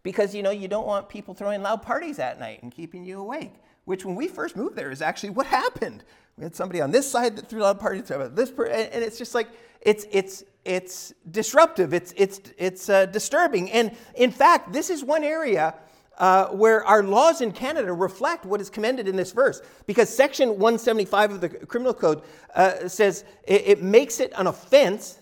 because 0.02 0.34
you 0.34 0.42
know 0.42 0.52
you 0.52 0.68
don't 0.68 0.88
want 0.88 1.08
people 1.08 1.34
throwing 1.34 1.62
loud 1.62 1.84
parties 1.84 2.18
at 2.18 2.40
night 2.40 2.64
and 2.64 2.72
keeping 2.72 3.06
you 3.06 3.20
awake. 3.20 3.54
Which, 3.88 4.04
when 4.04 4.16
we 4.16 4.28
first 4.28 4.58
moved 4.58 4.76
there, 4.76 4.92
is 4.92 5.02
actually 5.02 5.30
what 5.30 5.46
happened. 5.46 6.04
We 6.36 6.44
had 6.44 6.54
somebody 6.54 6.82
on 6.82 6.92
this 6.92 7.10
side 7.10 7.38
that 7.38 7.48
threw 7.48 7.62
loud 7.62 7.80
parties 7.80 8.12
this, 8.34 8.52
per- 8.52 8.66
and 8.66 9.02
it's 9.02 9.18
just 9.18 9.34
like 9.34 9.48
it's 9.80 10.06
it's 10.12 10.44
it's 10.66 11.14
disruptive. 11.32 11.94
It's 11.94 12.14
it's 12.18 12.42
it's 12.58 12.90
uh, 12.90 13.06
disturbing. 13.06 13.72
And 13.72 13.96
in 14.16 14.30
fact, 14.30 14.74
this 14.74 14.90
is 14.90 15.06
one 15.06 15.24
area. 15.24 15.74
Uh, 16.18 16.48
where 16.48 16.84
our 16.84 17.04
laws 17.04 17.42
in 17.42 17.52
Canada 17.52 17.94
reflect 17.94 18.44
what 18.44 18.60
is 18.60 18.72
commended 18.72 19.08
in 19.08 19.16
this 19.16 19.32
verse. 19.32 19.62
Because 19.86 20.10
Section 20.10 20.50
175 20.50 21.32
of 21.34 21.42
the 21.42 21.50
Criminal 21.50 21.94
Code 21.94 22.24
uh, 22.56 22.90
says 22.90 23.24
it, 23.44 23.68
it, 23.68 23.84
makes 23.84 24.20
it 24.20 24.34
an 24.36 24.48
offense 24.48 25.20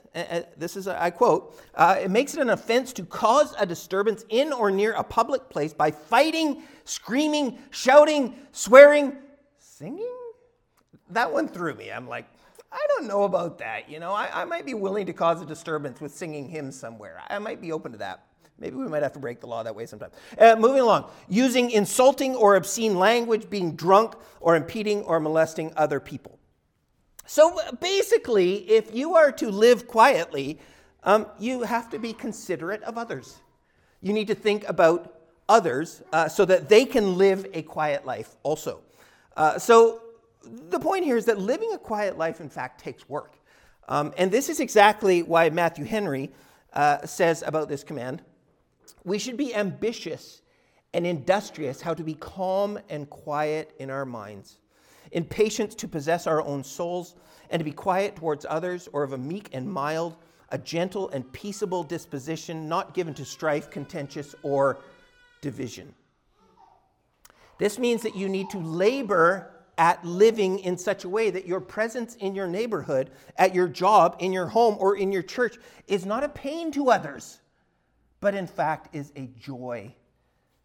this 0.57 0.77
is, 0.77 0.87
I 0.87 1.09
quote, 1.09 1.59
uh, 1.75 1.97
it 2.01 2.09
makes 2.09 2.35
it 2.35 2.39
an 2.39 2.49
offense 2.49 2.93
to 2.93 3.03
cause 3.03 3.53
a 3.59 3.65
disturbance 3.65 4.23
in 4.29 4.53
or 4.53 4.71
near 4.71 4.93
a 4.93 5.03
public 5.03 5.49
place 5.49 5.73
by 5.73 5.91
fighting, 5.91 6.63
screaming, 6.85 7.59
shouting, 7.71 8.35
swearing, 8.51 9.17
singing? 9.59 10.17
That 11.09 11.31
one 11.31 11.47
threw 11.47 11.75
me. 11.75 11.91
I'm 11.91 12.07
like, 12.07 12.25
I 12.71 12.85
don't 12.89 13.07
know 13.07 13.23
about 13.23 13.57
that. 13.59 13.89
You 13.89 13.99
know, 13.99 14.11
I, 14.11 14.41
I 14.41 14.45
might 14.45 14.65
be 14.65 14.73
willing 14.73 15.05
to 15.05 15.13
cause 15.13 15.41
a 15.41 15.45
disturbance 15.45 16.01
with 16.01 16.13
singing 16.13 16.49
hymns 16.49 16.77
somewhere. 16.77 17.21
I 17.29 17.39
might 17.39 17.61
be 17.61 17.71
open 17.71 17.91
to 17.91 17.97
that. 17.99 18.25
Maybe 18.57 18.75
we 18.77 18.87
might 18.87 19.03
have 19.03 19.13
to 19.13 19.19
break 19.19 19.41
the 19.41 19.47
law 19.47 19.63
that 19.63 19.75
way 19.75 19.85
sometime. 19.85 20.11
Uh, 20.37 20.55
moving 20.57 20.81
along, 20.81 21.09
using 21.27 21.71
insulting 21.71 22.35
or 22.35 22.55
obscene 22.55 22.97
language, 22.97 23.49
being 23.49 23.75
drunk, 23.75 24.15
or 24.39 24.55
impeding 24.55 25.01
or 25.03 25.19
molesting 25.19 25.73
other 25.75 25.99
people. 25.99 26.39
So 27.25 27.59
basically, 27.81 28.69
if 28.69 28.95
you 28.95 29.15
are 29.15 29.31
to 29.33 29.49
live 29.49 29.87
quietly, 29.87 30.59
um, 31.03 31.27
you 31.39 31.63
have 31.63 31.89
to 31.89 31.99
be 31.99 32.13
considerate 32.13 32.81
of 32.83 32.97
others. 32.97 33.39
You 34.01 34.13
need 34.13 34.27
to 34.27 34.35
think 34.35 34.67
about 34.69 35.14
others 35.47 36.01
uh, 36.11 36.27
so 36.27 36.45
that 36.45 36.69
they 36.69 36.85
can 36.85 37.17
live 37.17 37.45
a 37.53 37.61
quiet 37.61 38.05
life 38.05 38.35
also. 38.43 38.81
Uh, 39.35 39.59
so 39.59 40.01
the 40.43 40.79
point 40.79 41.03
here 41.03 41.17
is 41.17 41.25
that 41.25 41.39
living 41.39 41.71
a 41.73 41.77
quiet 41.77 42.17
life, 42.17 42.39
in 42.39 42.49
fact, 42.49 42.79
takes 42.79 43.07
work. 43.09 43.37
Um, 43.87 44.13
and 44.17 44.31
this 44.31 44.49
is 44.49 44.59
exactly 44.59 45.23
why 45.23 45.49
Matthew 45.49 45.85
Henry 45.85 46.31
uh, 46.73 47.05
says 47.05 47.43
about 47.45 47.69
this 47.69 47.83
command 47.83 48.21
we 49.03 49.19
should 49.19 49.37
be 49.37 49.53
ambitious 49.53 50.41
and 50.93 51.05
industrious 51.05 51.79
how 51.79 51.93
to 51.93 52.03
be 52.03 52.15
calm 52.15 52.79
and 52.89 53.07
quiet 53.09 53.75
in 53.77 53.91
our 53.91 54.05
minds 54.05 54.57
in 55.11 55.23
patience 55.23 55.75
to 55.75 55.87
possess 55.87 56.27
our 56.27 56.41
own 56.41 56.63
souls, 56.63 57.15
and 57.49 57.59
to 57.59 57.63
be 57.63 57.71
quiet 57.71 58.15
towards 58.15 58.45
others, 58.49 58.89
or 58.91 59.03
of 59.03 59.13
a 59.13 59.17
meek 59.17 59.49
and 59.53 59.71
mild, 59.71 60.17
a 60.49 60.57
gentle 60.57 61.09
and 61.09 61.31
peaceable 61.31 61.83
disposition, 61.83 62.67
not 62.67 62.93
given 62.93 63.13
to 63.13 63.23
strife, 63.23 63.69
contentious, 63.69 64.35
or 64.43 64.79
division. 65.45 65.93
This 67.59 67.77
means 67.77 68.01
that 68.01 68.15
you 68.15 68.27
need 68.27 68.49
to 68.49 68.57
labor 68.57 69.51
at 69.77 70.03
living 70.03 70.57
in 70.57 70.75
such 70.75 71.03
a 71.03 71.09
way 71.09 71.29
that 71.29 71.45
your 71.45 71.61
presence 71.61 72.15
in 72.15 72.33
your 72.33 72.47
neighborhood, 72.47 73.11
at 73.37 73.53
your 73.53 73.67
job, 73.67 74.15
in 74.19 74.33
your 74.33 74.47
home, 74.47 74.75
or 74.79 74.97
in 74.97 75.11
your 75.11 75.21
church 75.21 75.57
is 75.87 76.03
not 76.03 76.23
a 76.23 76.29
pain 76.29 76.71
to 76.71 76.89
others, 76.89 77.41
but 78.21 78.33
in 78.33 78.47
fact 78.47 78.95
is 78.95 79.11
a 79.15 79.29
joy 79.39 79.93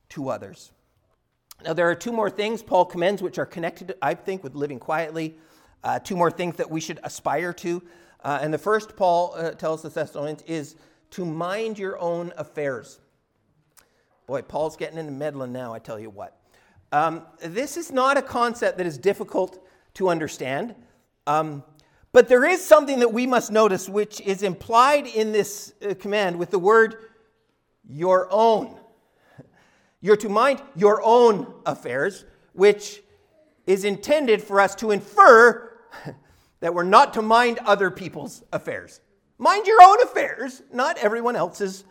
to 0.08 0.30
others. 0.30 0.72
Now, 1.62 1.74
there 1.74 1.90
are 1.90 1.94
two 1.94 2.12
more 2.12 2.30
things 2.30 2.62
Paul 2.62 2.86
commends 2.86 3.20
which 3.20 3.38
are 3.38 3.44
connected, 3.44 3.94
I 4.00 4.14
think, 4.14 4.42
with 4.42 4.54
living 4.54 4.78
quietly. 4.78 5.36
Uh, 5.84 5.98
two 5.98 6.16
more 6.16 6.30
things 6.30 6.56
that 6.56 6.70
we 6.70 6.80
should 6.80 7.00
aspire 7.04 7.52
to. 7.52 7.82
Uh, 8.24 8.38
and 8.40 8.54
the 8.54 8.58
first, 8.58 8.96
Paul 8.96 9.34
uh, 9.36 9.50
tells 9.50 9.82
the 9.82 9.90
Thessalonians, 9.90 10.42
is 10.46 10.76
to 11.10 11.26
mind 11.26 11.78
your 11.78 11.98
own 11.98 12.32
affairs. 12.38 13.00
Boy, 14.30 14.42
Paul's 14.42 14.76
getting 14.76 14.96
into 14.96 15.10
meddling 15.10 15.52
now, 15.52 15.74
I 15.74 15.80
tell 15.80 15.98
you 15.98 16.08
what. 16.08 16.36
Um, 16.92 17.22
this 17.42 17.76
is 17.76 17.90
not 17.90 18.16
a 18.16 18.22
concept 18.22 18.78
that 18.78 18.86
is 18.86 18.96
difficult 18.96 19.66
to 19.94 20.08
understand. 20.08 20.76
Um, 21.26 21.64
but 22.12 22.28
there 22.28 22.44
is 22.44 22.64
something 22.64 23.00
that 23.00 23.12
we 23.12 23.26
must 23.26 23.50
notice, 23.50 23.88
which 23.88 24.20
is 24.20 24.44
implied 24.44 25.08
in 25.08 25.32
this 25.32 25.74
uh, 25.84 25.94
command 25.94 26.38
with 26.38 26.52
the 26.52 26.60
word 26.60 26.94
your 27.88 28.28
own. 28.30 28.78
You're 30.00 30.16
to 30.18 30.28
mind 30.28 30.62
your 30.76 31.02
own 31.02 31.52
affairs, 31.66 32.24
which 32.52 33.02
is 33.66 33.84
intended 33.84 34.40
for 34.40 34.60
us 34.60 34.76
to 34.76 34.92
infer 34.92 35.76
that 36.60 36.72
we're 36.72 36.84
not 36.84 37.14
to 37.14 37.22
mind 37.22 37.58
other 37.66 37.90
people's 37.90 38.44
affairs. 38.52 39.00
Mind 39.38 39.66
your 39.66 39.82
own 39.82 40.00
affairs, 40.04 40.62
not 40.72 40.98
everyone 40.98 41.34
else's 41.34 41.82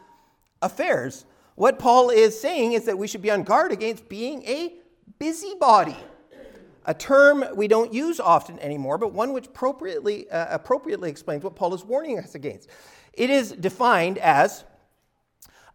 affairs. 0.62 1.26
What 1.60 1.78
Paul 1.78 2.10
is 2.10 2.40
saying 2.40 2.72
is 2.72 2.86
that 2.86 2.98
we 2.98 3.06
should 3.06 3.22
be 3.22 3.32
on 3.32 3.44
guard 3.44 3.74
against 3.74 4.08
being 4.08 4.44
a 4.44 4.76
busybody, 5.20 5.98
a 6.86 6.94
term 6.94 7.44
we 7.54 7.68
don't 7.68 7.94
use 7.94 8.22
often 8.22 8.58
anymore, 8.60 8.98
but 8.98 9.12
one 9.12 9.34
which 9.34 9.48
appropriately, 9.48 10.32
uh, 10.32 10.56
appropriately 10.56 11.10
explains 11.10 11.44
what 11.44 11.58
Paul 11.58 11.74
is 11.74 11.84
warning 11.84 12.18
us 12.18 12.34
against. 12.34 12.70
It 13.12 13.30
is 13.30 13.52
defined 13.52 14.20
as 14.20 14.64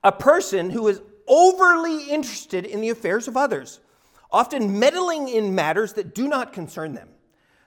a 0.03 0.11
person 0.11 0.71
who 0.71 0.89
is 0.89 1.03
overly 1.29 2.09
interested 2.09 2.65
in 2.65 2.81
the 2.81 2.89
affairs 2.89 3.29
of 3.29 3.37
others, 3.37 3.81
often 4.31 4.79
meddling 4.79 5.29
in 5.29 5.55
matters 5.55 5.93
that 5.93 6.15
do 6.15 6.27
not 6.27 6.55
concern 6.55 6.95
them. 6.95 7.11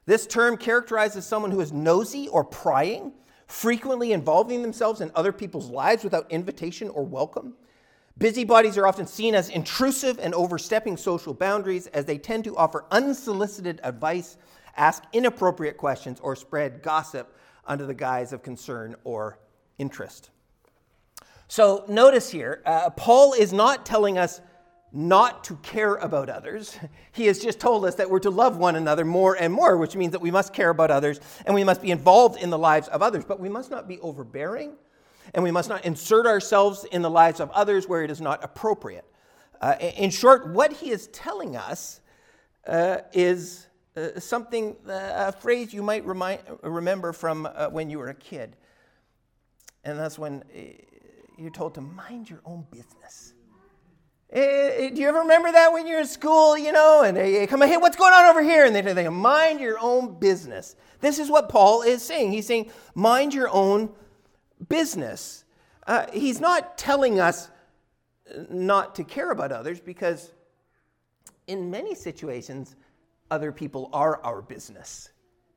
This 0.07 0.25
term 0.25 0.57
characterizes 0.57 1.23
someone 1.23 1.51
who 1.51 1.61
is 1.61 1.71
nosy 1.71 2.29
or 2.29 2.43
prying, 2.43 3.13
frequently 3.45 4.11
involving 4.11 4.63
themselves 4.63 5.01
in 5.01 5.11
other 5.13 5.31
people's 5.31 5.69
lives 5.69 6.03
without 6.03 6.31
invitation 6.31 6.89
or 6.89 7.05
welcome. 7.05 7.53
Busybodies 8.19 8.79
are 8.79 8.87
often 8.87 9.05
seen 9.05 9.35
as 9.35 9.49
intrusive 9.49 10.17
and 10.19 10.33
overstepping 10.33 10.97
social 10.97 11.35
boundaries 11.35 11.85
as 11.87 12.05
they 12.05 12.17
tend 12.17 12.43
to 12.45 12.57
offer 12.57 12.85
unsolicited 12.89 13.79
advice, 13.83 14.37
ask 14.75 15.03
inappropriate 15.13 15.77
questions, 15.77 16.19
or 16.21 16.35
spread 16.35 16.81
gossip 16.81 17.37
under 17.65 17.85
the 17.85 17.93
guise 17.93 18.33
of 18.33 18.41
concern 18.41 18.95
or 19.03 19.37
interest. 19.77 20.31
So 21.47 21.85
notice 21.87 22.31
here, 22.31 22.63
uh, 22.65 22.89
Paul 22.89 23.33
is 23.33 23.53
not 23.53 23.85
telling 23.85 24.17
us 24.17 24.41
not 24.91 25.43
to 25.43 25.55
care 25.57 25.95
about 25.95 26.29
others. 26.29 26.77
He 27.11 27.25
has 27.25 27.39
just 27.39 27.59
told 27.59 27.83
us 27.83 27.95
that 27.95 28.09
we're 28.09 28.19
to 28.19 28.29
love 28.29 28.57
one 28.57 28.75
another 28.75 29.03
more 29.03 29.33
and 29.35 29.51
more, 29.51 29.77
which 29.77 29.95
means 29.95 30.11
that 30.11 30.21
we 30.21 30.29
must 30.29 30.53
care 30.53 30.69
about 30.69 30.91
others 30.91 31.19
and 31.47 31.55
we 31.55 31.63
must 31.63 31.81
be 31.81 31.89
involved 31.89 32.39
in 32.39 32.51
the 32.51 32.57
lives 32.59 32.87
of 32.89 33.01
others. 33.01 33.25
But 33.25 33.39
we 33.39 33.49
must 33.49 33.71
not 33.71 33.87
be 33.87 33.99
overbearing 34.01 34.73
and 35.33 35.43
we 35.43 35.51
must 35.51 35.69
not 35.69 35.85
insert 35.85 36.25
ourselves 36.25 36.85
in 36.91 37.01
the 37.01 37.09
lives 37.09 37.39
of 37.39 37.49
others 37.51 37.87
where 37.87 38.03
it 38.03 38.11
is 38.11 38.21
not 38.21 38.43
appropriate. 38.43 39.05
Uh, 39.61 39.75
in 39.79 40.09
short, 40.09 40.47
what 40.49 40.71
he 40.71 40.91
is 40.91 41.07
telling 41.07 41.55
us 41.55 42.01
uh, 42.67 42.97
is 43.13 43.67
uh, 43.95 44.19
something, 44.19 44.75
uh, 44.87 45.13
a 45.27 45.31
phrase 45.31 45.73
you 45.73 45.81
might 45.81 46.05
remind, 46.05 46.39
remember 46.61 47.11
from 47.13 47.47
uh, 47.47 47.67
when 47.67 47.89
you 47.89 47.97
were 47.97 48.09
a 48.09 48.13
kid. 48.13 48.55
And 49.83 49.97
that's 49.97 50.19
when 50.19 50.43
uh, 50.55 50.59
you're 51.37 51.49
told 51.49 51.73
to 51.75 51.81
mind 51.81 52.29
your 52.29 52.41
own 52.45 52.67
business. 52.69 53.33
do 54.33 54.91
you 54.93 55.07
ever 55.07 55.19
remember 55.19 55.51
that 55.51 55.71
when 55.71 55.87
you're 55.87 56.01
in 56.01 56.07
school, 56.07 56.57
you 56.57 56.71
know, 56.71 57.03
and 57.03 57.17
they 57.17 57.47
come, 57.47 57.61
hey, 57.61 57.77
what's 57.77 57.95
going 57.95 58.13
on 58.13 58.25
over 58.25 58.43
here? 58.43 58.65
And 58.65 58.75
they, 58.75 58.81
they 58.81 59.07
mind 59.09 59.59
your 59.59 59.79
own 59.79 60.19
business. 60.19 60.75
This 60.99 61.17
is 61.17 61.29
what 61.31 61.49
Paul 61.49 61.81
is 61.81 62.03
saying. 62.03 62.31
He's 62.31 62.45
saying, 62.45 62.69
mind 62.93 63.33
your 63.33 63.49
own 63.49 63.89
business. 64.67 65.43
Uh, 65.85 66.05
he's 66.13 66.39
not 66.39 66.77
telling 66.77 67.19
us 67.19 67.49
not 68.49 68.95
to 68.95 69.03
care 69.03 69.31
about 69.31 69.51
others 69.51 69.79
because 69.79 70.31
in 71.47 71.71
many 71.71 71.95
situations, 71.95 72.75
other 73.31 73.51
people 73.51 73.89
are 73.93 74.21
our 74.23 74.41
business. 74.41 75.09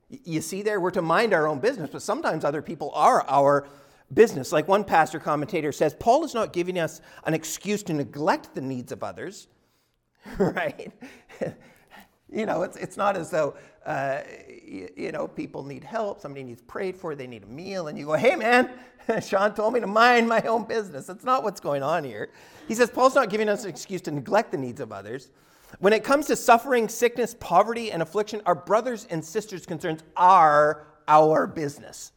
You 0.09 0.41
see, 0.41 0.63
there, 0.63 0.81
we're 0.81 0.91
to 0.93 1.03
mind 1.03 1.33
our 1.33 1.47
own 1.47 1.61
business, 1.61 1.91
but 1.91 2.03
sometimes 2.03 2.45
other 2.45 2.63
people 2.63 2.91
are 2.95 3.25
our 3.29 3.69
business. 4.13 4.53
Like 4.53 4.67
one 4.67 4.85
pastor 4.85 5.21
commentator 5.21 5.73
says, 5.73 5.95
Paul 5.95 6.25
is 6.25 6.35
not 6.35 6.53
giving 6.53 6.79
us 6.79 7.01
an 7.25 7.35
excuse 7.35 7.83
to 7.85 7.93
neglect 7.93 8.55
the 8.55 8.61
needs 8.61 8.93
of 8.93 9.05
others, 9.05 9.49
right? 10.39 10.93
you 12.33 12.47
know, 12.47 12.63
it's, 12.63 12.77
it's 12.77 12.97
not 12.97 13.17
as 13.17 13.31
though, 13.31 13.55
uh, 13.87 14.21
you, 14.49 14.89
you, 14.97 15.13
know, 15.13 15.29
people 15.29 15.65
need 15.65 15.85
help, 15.85 16.21
somebody 16.21 16.43
needs 16.43 16.63
prayed 16.63 16.97
for, 16.97 17.15
they 17.15 17.27
need 17.27 17.45
a 17.45 17.47
meal, 17.47 17.87
and 17.89 17.97
you 17.97 18.07
go, 18.07 18.15
hey 18.15 18.35
man, 18.35 18.71
Sean 19.27 19.55
told 19.55 19.75
me 19.75 19.81
to 19.81 19.87
mind 19.87 20.29
my 20.29 20.41
own 20.43 20.65
business. 20.65 21.07
That's 21.07 21.25
not 21.25 21.43
what's 21.43 21.61
going 21.61 21.83
on 21.83 22.05
here. 22.05 22.31
He 22.69 22.75
says, 22.75 22.91
Paul's 22.91 23.15
not 23.15 23.31
giving 23.31 23.49
us 23.49 23.65
an 23.65 23.71
excuse 23.71 24.01
to 24.03 24.11
neglect 24.11 24.53
the 24.53 24.59
needs 24.59 24.81
of 24.81 24.93
others. 24.93 25.31
When 25.79 25.93
it 25.93 26.03
comes 26.05 26.27
to 26.27 26.37
suffering, 26.37 26.89
sickness, 26.89 27.35
poverty, 27.39 27.93
and 27.93 28.03
affliction, 28.03 28.43
our 28.47 28.55
brothers 28.55 29.07
and 29.11 29.25
sisters' 29.25 29.67
concerns 29.67 30.03
are 30.17 30.87
our 31.07 31.47
business. 31.47 32.13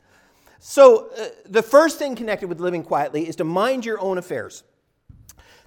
So, 0.59 1.09
uh, 1.17 1.27
the 1.45 1.61
first 1.61 1.99
thing 1.99 2.15
connected 2.15 2.47
with 2.47 2.59
living 2.59 2.83
quietly 2.83 3.27
is 3.27 3.35
to 3.37 3.43
mind 3.43 3.85
your 3.85 3.99
own 3.99 4.17
affairs. 4.17 4.63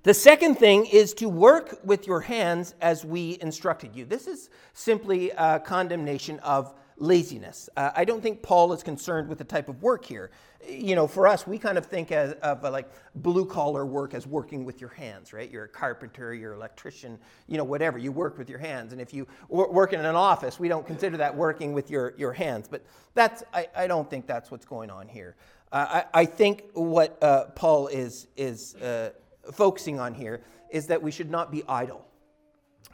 The 0.05 0.15
second 0.15 0.55
thing 0.55 0.87
is 0.87 1.13
to 1.15 1.29
work 1.29 1.81
with 1.85 2.07
your 2.07 2.21
hands 2.21 2.75
as 2.81 3.05
we 3.05 3.39
instructed 3.41 3.95
you. 3.95 4.05
This 4.05 4.27
is 4.27 4.51
simply 4.73 5.31
a 5.31 5.61
condemnation 5.61 6.39
of 6.41 6.73
laziness. 6.99 7.69
Uh, 7.77 7.91
I 7.95 8.05
don't 8.05 8.23
think 8.23 8.43
Paul 8.43 8.73
is 8.73 8.83
concerned 8.83 9.29
with 9.29 9.39
the 9.39 9.45
type 9.45 9.69
of 9.69 9.83
work 9.83 10.05
here. 10.05 10.31
You 10.69 10.95
know, 10.95 11.07
for 11.07 11.27
us, 11.27 11.47
we 11.47 11.59
kind 11.59 11.79
of 11.79 11.87
think 11.87 12.11
as, 12.11 12.33
of 12.43 12.65
uh, 12.65 12.71
like 12.71 12.91
blue 13.15 13.45
collar 13.45 13.85
work 13.85 14.15
as 14.15 14.27
working 14.27 14.65
with 14.65 14.81
your 14.81 14.91
hands, 14.91 15.33
right? 15.33 15.51
You're 15.51 15.65
a 15.65 15.69
carpenter, 15.69 16.35
you're 16.35 16.53
an 16.53 16.59
electrician, 16.59 17.19
you 17.47 17.59
know, 17.59 17.65
whatever. 17.65 17.99
You 17.99 18.13
work 18.13 18.39
with 18.39 18.49
your 18.49 18.59
hands. 18.59 18.93
And 18.93 19.01
if 19.01 19.13
you 19.13 19.27
work 19.49 19.93
in 19.93 20.01
an 20.01 20.17
office, 20.17 20.59
we 20.59 20.69
don't 20.69 20.87
consider 20.87 21.17
that 21.19 21.37
working 21.37 21.73
with 21.73 21.91
your, 21.91 22.15
your 22.17 22.33
hands. 22.33 22.67
But 22.69 22.85
that's, 23.15 23.45
I, 23.53 23.69
I 23.77 23.87
don't 23.87 24.09
think 24.09 24.27
that's 24.27 24.51
what's 24.51 24.67
going 24.67 24.91
on 24.91 25.09
here. 25.09 25.37
Uh, 25.73 26.03
I, 26.15 26.21
I, 26.21 26.25
think 26.25 26.65
what 26.75 27.23
uh, 27.23 27.47
Paul 27.57 27.89
is, 27.89 28.29
is 28.37 28.77
uh, 28.77 29.11
focusing 29.53 29.99
on 29.99 30.15
here 30.15 30.43
is 30.71 30.87
that 30.87 31.03
we 31.03 31.11
should 31.11 31.31
not 31.31 31.51
be 31.51 31.65
idle. 31.69 32.07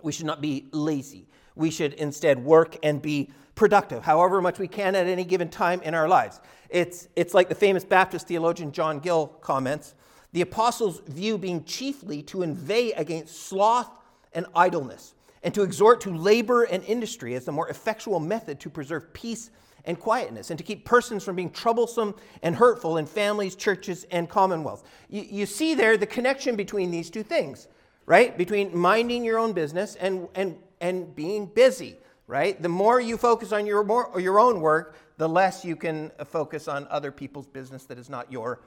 We 0.02 0.10
should 0.10 0.26
not 0.26 0.40
be 0.40 0.66
lazy. 0.72 1.28
We 1.54 1.70
should 1.70 1.92
instead 1.94 2.42
work 2.42 2.76
and 2.82 3.00
be 3.00 3.30
productive, 3.54 4.02
however 4.02 4.40
much 4.40 4.58
we 4.58 4.68
can 4.68 4.94
at 4.94 5.06
any 5.06 5.24
given 5.24 5.48
time 5.48 5.80
in 5.82 5.94
our 5.94 6.08
lives. 6.08 6.40
It's, 6.68 7.08
it's 7.16 7.34
like 7.34 7.48
the 7.48 7.54
famous 7.54 7.84
Baptist 7.84 8.28
theologian 8.28 8.72
John 8.72 8.98
Gill 8.98 9.26
comments 9.40 9.94
the 10.32 10.40
apostles' 10.40 11.02
view 11.06 11.36
being 11.38 11.62
chiefly 11.64 12.22
to 12.22 12.42
inveigh 12.42 12.92
against 12.92 13.42
sloth 13.42 13.90
and 14.32 14.46
idleness, 14.54 15.14
and 15.42 15.52
to 15.52 15.62
exhort 15.62 16.00
to 16.00 16.16
labor 16.16 16.62
and 16.62 16.82
industry 16.84 17.34
as 17.34 17.44
the 17.44 17.52
more 17.52 17.68
effectual 17.68 18.18
method 18.18 18.58
to 18.60 18.70
preserve 18.70 19.12
peace 19.12 19.50
and 19.84 19.98
quietness, 19.98 20.50
and 20.50 20.58
to 20.58 20.64
keep 20.64 20.84
persons 20.84 21.24
from 21.24 21.36
being 21.36 21.50
troublesome 21.50 22.14
and 22.42 22.54
hurtful 22.56 22.96
in 22.96 23.04
families, 23.04 23.56
churches, 23.56 24.06
and 24.10 24.30
commonwealths. 24.30 24.84
You, 25.10 25.22
you 25.22 25.44
see 25.44 25.74
there 25.74 25.96
the 25.96 26.06
connection 26.06 26.56
between 26.56 26.90
these 26.90 27.10
two 27.10 27.24
things, 27.24 27.68
right? 28.06 28.38
Between 28.38 28.74
minding 28.74 29.24
your 29.24 29.38
own 29.38 29.52
business 29.52 29.96
and, 29.96 30.28
and, 30.34 30.56
and 30.80 31.14
being 31.14 31.46
busy 31.46 31.98
right? 32.26 32.60
The 32.60 32.68
more 32.68 33.00
you 33.00 33.16
focus 33.16 33.52
on 33.52 33.66
your, 33.66 33.84
more, 33.84 34.12
your 34.20 34.38
own 34.38 34.60
work, 34.60 34.96
the 35.16 35.28
less 35.28 35.64
you 35.64 35.76
can 35.76 36.10
focus 36.26 36.68
on 36.68 36.86
other 36.88 37.12
people's 37.12 37.46
business 37.46 37.84
that 37.84 37.98
is 37.98 38.08
not 38.08 38.30
your, 38.30 38.60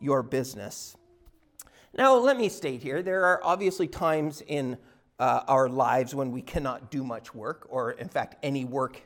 your 0.00 0.22
business. 0.22 0.96
Now, 1.96 2.16
let 2.16 2.38
me 2.38 2.48
state 2.48 2.82
here 2.82 3.02
there 3.02 3.24
are 3.24 3.40
obviously 3.44 3.86
times 3.86 4.42
in 4.46 4.78
uh, 5.18 5.42
our 5.46 5.68
lives 5.68 6.14
when 6.14 6.32
we 6.32 6.42
cannot 6.42 6.90
do 6.90 7.04
much 7.04 7.34
work, 7.34 7.66
or 7.68 7.92
in 7.92 8.08
fact, 8.08 8.36
any 8.42 8.64
work 8.64 9.00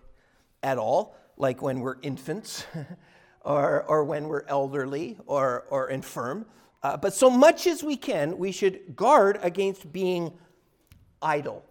at 0.62 0.78
all, 0.78 1.16
like 1.36 1.60
when 1.62 1.80
we're 1.80 1.96
infants, 2.02 2.64
or, 3.46 3.82
or 3.84 4.04
when 4.04 4.28
we're 4.28 4.44
elderly 4.46 5.18
or, 5.26 5.64
or 5.70 5.88
infirm. 5.90 6.46
Uh, 6.82 6.96
but 6.96 7.12
so 7.12 7.28
much 7.28 7.66
as 7.66 7.82
we 7.82 7.96
can, 7.96 8.38
we 8.38 8.52
should 8.52 8.94
guard 8.94 9.38
against 9.42 9.90
being 9.92 10.32
idle. 11.20 11.64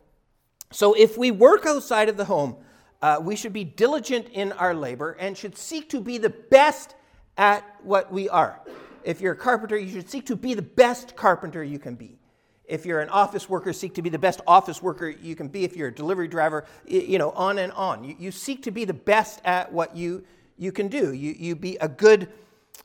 So 0.76 0.92
if 0.92 1.18
we 1.18 1.32
work 1.32 1.66
outside 1.66 2.10
of 2.10 2.18
the 2.18 2.26
home, 2.26 2.58
uh, 3.02 3.20
we 3.22 3.38
should 3.38 3.54
be 3.54 3.64
diligent 3.64 4.28
in 4.34 4.52
our 4.52 4.74
labor 4.74 5.16
and 5.18 5.38
should 5.38 5.58
seek 5.58 5.90
to 5.92 6.02
be 6.02 6.18
the 6.18 6.30
best 6.30 6.96
at 7.38 7.64
what 7.82 8.12
we 8.12 8.28
are. 8.28 8.60
If 9.06 9.22
you're 9.22 9.32
a 9.32 9.38
carpenter, 9.38 9.78
you 9.78 9.90
should 9.90 10.10
seek 10.10 10.26
to 10.26 10.36
be 10.36 10.54
the 10.54 10.62
best 10.62 11.16
carpenter 11.16 11.64
you 11.64 11.80
can 11.80 11.96
be. 11.96 12.20
If 12.66 12.86
you're 12.86 13.00
an 13.00 13.08
office 13.08 13.48
worker, 13.48 13.72
seek 13.72 13.94
to 13.94 14.02
be 14.02 14.10
the 14.10 14.20
best 14.20 14.42
office 14.46 14.82
worker 14.82 15.08
you 15.08 15.34
can 15.34 15.48
be. 15.48 15.64
If 15.64 15.78
you're 15.78 15.88
a 15.88 15.96
delivery 15.96 16.28
driver, 16.28 16.66
you 16.86 17.20
know, 17.20 17.32
on 17.32 17.58
and 17.60 17.72
on. 17.72 18.04
You, 18.04 18.18
you 18.20 18.32
seek 18.32 18.64
to 18.64 18.72
be 18.72 18.84
the 18.84 18.94
best 18.94 19.40
at 19.46 19.72
what 19.72 19.96
you, 19.96 20.26
you 20.58 20.74
can 20.74 20.90
do. 20.90 21.14
You, 21.14 21.36
you 21.40 21.56
be 21.56 21.78
a 21.78 21.88
good 21.88 22.28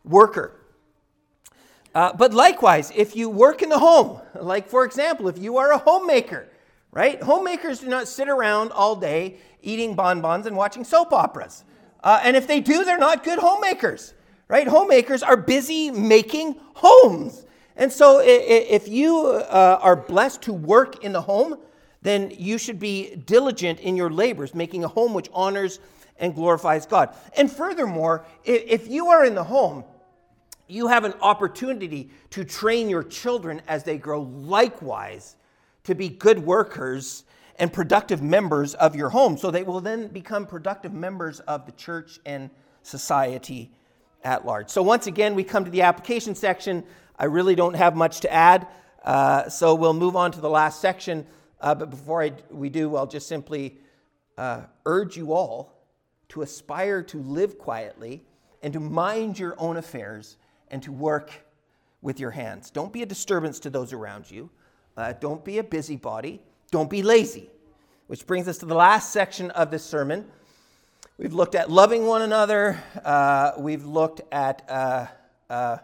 worker. 0.04 0.60
Uh, 1.92 2.12
but 2.12 2.32
likewise, 2.32 2.92
if 2.94 3.16
you 3.16 3.28
work 3.28 3.62
in 3.62 3.68
the 3.68 3.80
home, 3.80 4.20
like 4.40 4.68
for 4.68 4.84
example, 4.84 5.26
if 5.26 5.38
you 5.38 5.56
are 5.56 5.72
a 5.72 5.78
homemaker, 5.78 6.46
right? 6.92 7.22
Homemakers 7.22 7.80
do 7.80 7.88
not 7.88 8.08
sit 8.08 8.28
around 8.28 8.72
all 8.72 8.96
day 8.96 9.36
eating 9.62 9.94
bonbons 9.94 10.46
and 10.46 10.56
watching 10.56 10.84
soap 10.84 11.12
operas. 11.12 11.64
Uh, 12.02 12.20
and 12.22 12.36
if 12.36 12.46
they 12.46 12.60
do, 12.60 12.84
they're 12.84 12.98
not 12.98 13.24
good 13.24 13.38
homemakers, 13.38 14.14
right? 14.48 14.66
Homemakers 14.66 15.22
are 15.22 15.36
busy 15.36 15.90
making 15.90 16.56
homes. 16.74 17.44
And 17.76 17.92
so 17.92 18.20
if 18.22 18.88
you 18.88 19.26
uh, 19.26 19.78
are 19.80 19.96
blessed 19.96 20.42
to 20.42 20.52
work 20.52 21.04
in 21.04 21.12
the 21.12 21.20
home, 21.20 21.56
then 22.02 22.32
you 22.36 22.58
should 22.58 22.78
be 22.78 23.14
diligent 23.14 23.80
in 23.80 23.96
your 23.96 24.10
labors, 24.10 24.54
making 24.54 24.84
a 24.84 24.88
home 24.88 25.14
which 25.14 25.28
honors 25.32 25.78
and 26.18 26.34
glorifies 26.34 26.86
God. 26.86 27.14
And 27.36 27.50
furthermore, 27.50 28.24
if 28.44 28.88
you 28.88 29.08
are 29.08 29.24
in 29.24 29.34
the 29.34 29.44
home, 29.44 29.84
you 30.68 30.86
have 30.88 31.04
an 31.04 31.14
opportunity 31.20 32.10
to 32.30 32.44
train 32.44 32.88
your 32.88 33.02
children 33.02 33.60
as 33.66 33.84
they 33.84 33.98
grow 33.98 34.22
likewise 34.22 35.36
to 35.84 35.94
be 35.94 36.08
good 36.08 36.38
workers 36.38 37.24
and 37.56 37.72
productive 37.72 38.22
members 38.22 38.74
of 38.74 38.96
your 38.96 39.10
home. 39.10 39.36
So 39.36 39.50
they 39.50 39.62
will 39.62 39.80
then 39.80 40.08
become 40.08 40.46
productive 40.46 40.92
members 40.92 41.40
of 41.40 41.66
the 41.66 41.72
church 41.72 42.18
and 42.24 42.50
society 42.82 43.70
at 44.24 44.46
large. 44.46 44.70
So 44.70 44.82
once 44.82 45.06
again, 45.06 45.34
we 45.34 45.44
come 45.44 45.64
to 45.64 45.70
the 45.70 45.82
application 45.82 46.34
section. 46.34 46.84
I 47.18 47.24
really 47.26 47.54
don't 47.54 47.74
have 47.74 47.96
much 47.96 48.20
to 48.20 48.32
add. 48.32 48.66
Uh, 49.04 49.48
so 49.48 49.74
we'll 49.74 49.94
move 49.94 50.16
on 50.16 50.32
to 50.32 50.40
the 50.40 50.50
last 50.50 50.80
section. 50.80 51.26
Uh, 51.60 51.74
but 51.74 51.90
before 51.90 52.22
I, 52.22 52.32
we 52.50 52.70
do, 52.70 52.96
I'll 52.96 53.06
just 53.06 53.28
simply 53.28 53.78
uh, 54.38 54.62
urge 54.86 55.16
you 55.16 55.32
all 55.32 55.74
to 56.30 56.42
aspire 56.42 57.02
to 57.02 57.18
live 57.18 57.58
quietly 57.58 58.24
and 58.62 58.72
to 58.72 58.80
mind 58.80 59.38
your 59.38 59.54
own 59.58 59.76
affairs 59.76 60.36
and 60.68 60.82
to 60.82 60.92
work 60.92 61.32
with 62.02 62.20
your 62.20 62.30
hands. 62.30 62.70
Don't 62.70 62.92
be 62.92 63.02
a 63.02 63.06
disturbance 63.06 63.60
to 63.60 63.70
those 63.70 63.92
around 63.92 64.30
you. 64.30 64.50
Uh, 65.00 65.14
don't 65.18 65.42
be 65.42 65.56
a 65.56 65.64
busybody. 65.64 66.42
Don't 66.70 66.90
be 66.90 67.02
lazy. 67.02 67.48
Which 68.06 68.26
brings 68.26 68.46
us 68.48 68.58
to 68.58 68.66
the 68.66 68.74
last 68.74 69.12
section 69.14 69.50
of 69.52 69.70
this 69.70 69.82
sermon. 69.82 70.26
We've 71.16 71.32
looked 71.32 71.54
at 71.54 71.70
loving 71.70 72.04
one 72.04 72.20
another. 72.20 72.78
Uh, 73.02 73.52
we've 73.56 73.86
looked 73.86 74.20
at 74.30 74.62
uh, 74.68 75.06
uh 75.48 75.78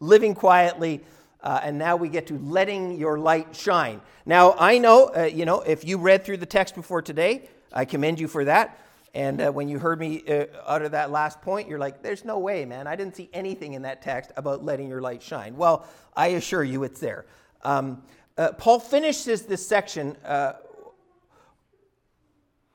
living 0.00 0.34
quietly. 0.34 1.02
Uh, 1.42 1.60
and 1.62 1.76
now 1.76 1.96
we 1.96 2.08
get 2.08 2.28
to 2.28 2.38
letting 2.38 2.98
your 2.98 3.18
light 3.18 3.54
shine. 3.54 4.00
Now, 4.24 4.54
I 4.58 4.78
know, 4.78 5.10
uh, 5.14 5.24
you 5.24 5.44
know, 5.44 5.60
if 5.60 5.84
you 5.84 5.98
read 5.98 6.24
through 6.24 6.38
the 6.38 6.46
text 6.46 6.74
before 6.74 7.02
today, 7.02 7.46
I 7.70 7.84
commend 7.84 8.20
you 8.20 8.26
for 8.26 8.46
that. 8.46 8.78
And 9.12 9.42
uh, 9.42 9.50
when 9.50 9.68
you 9.68 9.78
heard 9.78 10.00
me 10.00 10.22
uh, 10.26 10.46
utter 10.64 10.88
that 10.88 11.10
last 11.10 11.42
point, 11.42 11.68
you're 11.68 11.78
like, 11.78 12.02
there's 12.02 12.24
no 12.24 12.38
way, 12.38 12.64
man. 12.64 12.86
I 12.86 12.96
didn't 12.96 13.16
see 13.16 13.28
anything 13.34 13.74
in 13.74 13.82
that 13.82 14.00
text 14.00 14.32
about 14.38 14.64
letting 14.64 14.88
your 14.88 15.02
light 15.02 15.22
shine. 15.22 15.58
Well, 15.58 15.86
I 16.16 16.28
assure 16.28 16.64
you 16.64 16.84
it's 16.84 17.00
there. 17.00 17.26
Um, 17.62 18.02
uh, 18.38 18.52
Paul 18.52 18.80
finishes 18.80 19.42
this 19.42 19.66
section 19.66 20.16
uh, 20.24 20.54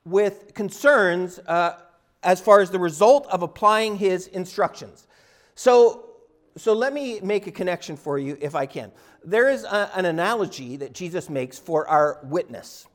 with 0.04 0.54
concerns 0.54 1.38
uh, 1.40 1.80
as 2.22 2.40
far 2.40 2.60
as 2.60 2.70
the 2.70 2.78
result 2.78 3.26
of 3.28 3.42
applying 3.42 3.96
his 3.96 4.26
instructions. 4.28 5.06
So, 5.54 6.06
so 6.56 6.72
let 6.72 6.92
me 6.92 7.20
make 7.20 7.46
a 7.46 7.52
connection 7.52 7.96
for 7.96 8.18
you 8.18 8.38
if 8.40 8.54
I 8.54 8.66
can. 8.66 8.92
There 9.24 9.48
is 9.48 9.64
a, 9.64 9.90
an 9.96 10.04
analogy 10.04 10.76
that 10.76 10.92
Jesus 10.92 11.28
makes 11.28 11.58
for 11.58 11.88
our 11.88 12.20
witness. 12.22 12.86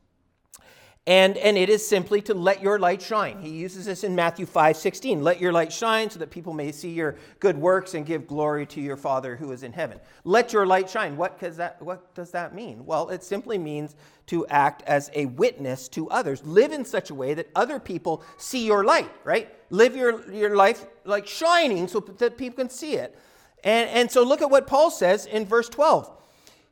And, 1.07 1.35
and 1.37 1.57
it 1.57 1.67
is 1.67 1.87
simply 1.87 2.21
to 2.23 2.35
let 2.35 2.61
your 2.61 2.77
light 2.77 3.01
shine. 3.01 3.41
He 3.41 3.49
uses 3.49 3.85
this 3.85 4.03
in 4.03 4.13
Matthew 4.13 4.45
5 4.45 4.77
16. 4.77 5.23
Let 5.23 5.41
your 5.41 5.51
light 5.51 5.73
shine 5.73 6.11
so 6.11 6.19
that 6.19 6.29
people 6.29 6.53
may 6.53 6.71
see 6.71 6.91
your 6.91 7.15
good 7.39 7.57
works 7.57 7.95
and 7.95 8.05
give 8.05 8.27
glory 8.27 8.67
to 8.67 8.79
your 8.79 8.97
Father 8.97 9.35
who 9.35 9.51
is 9.51 9.63
in 9.63 9.73
heaven. 9.73 9.99
Let 10.25 10.53
your 10.53 10.67
light 10.67 10.87
shine. 10.87 11.17
What, 11.17 11.39
that, 11.39 11.81
what 11.81 12.13
does 12.13 12.29
that 12.31 12.53
mean? 12.53 12.85
Well, 12.85 13.09
it 13.09 13.23
simply 13.23 13.57
means 13.57 13.95
to 14.27 14.45
act 14.45 14.83
as 14.83 15.09
a 15.15 15.25
witness 15.25 15.87
to 15.89 16.07
others. 16.11 16.45
Live 16.45 16.71
in 16.71 16.85
such 16.85 17.09
a 17.09 17.15
way 17.15 17.33
that 17.33 17.49
other 17.55 17.79
people 17.79 18.23
see 18.37 18.63
your 18.63 18.83
light, 18.83 19.09
right? 19.23 19.49
Live 19.71 19.95
your, 19.95 20.31
your 20.31 20.55
life 20.55 20.85
like 21.03 21.25
shining 21.25 21.87
so 21.87 21.99
that 21.99 22.37
people 22.37 22.57
can 22.57 22.69
see 22.69 22.93
it. 22.93 23.17
And, 23.63 23.89
and 23.89 24.11
so 24.11 24.23
look 24.23 24.43
at 24.43 24.51
what 24.51 24.67
Paul 24.67 24.91
says 24.91 25.25
in 25.25 25.47
verse 25.47 25.67
12. 25.67 26.11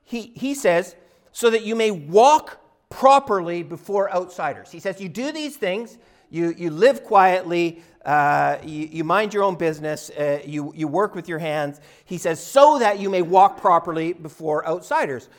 He, 0.03 0.33
he 0.35 0.53
says, 0.53 0.95
so 1.31 1.49
that 1.49 1.63
you 1.63 1.75
may 1.75 1.89
walk 1.89 2.59
properly 2.89 3.63
before 3.63 4.11
outsiders. 4.13 4.71
He 4.71 4.79
says, 4.79 4.99
You 4.99 5.09
do 5.09 5.31
these 5.31 5.55
things, 5.57 5.97
you, 6.29 6.53
you 6.57 6.69
live 6.69 7.03
quietly, 7.03 7.81
uh, 8.05 8.57
you, 8.63 8.87
you, 8.91 9.03
mind 9.03 9.33
your 9.33 9.43
own 9.43 9.55
business, 9.55 10.09
uh, 10.11 10.39
you, 10.45 10.73
you 10.75 10.87
work 10.87 11.15
with 11.15 11.27
your 11.27 11.39
hands. 11.39 11.79
He 12.05 12.17
says, 12.17 12.43
So 12.43 12.79
that 12.79 12.99
you 12.99 13.09
may 13.09 13.21
walk 13.21 13.59
properly 13.59 14.13
before 14.13 14.67
outsiders. 14.67 15.29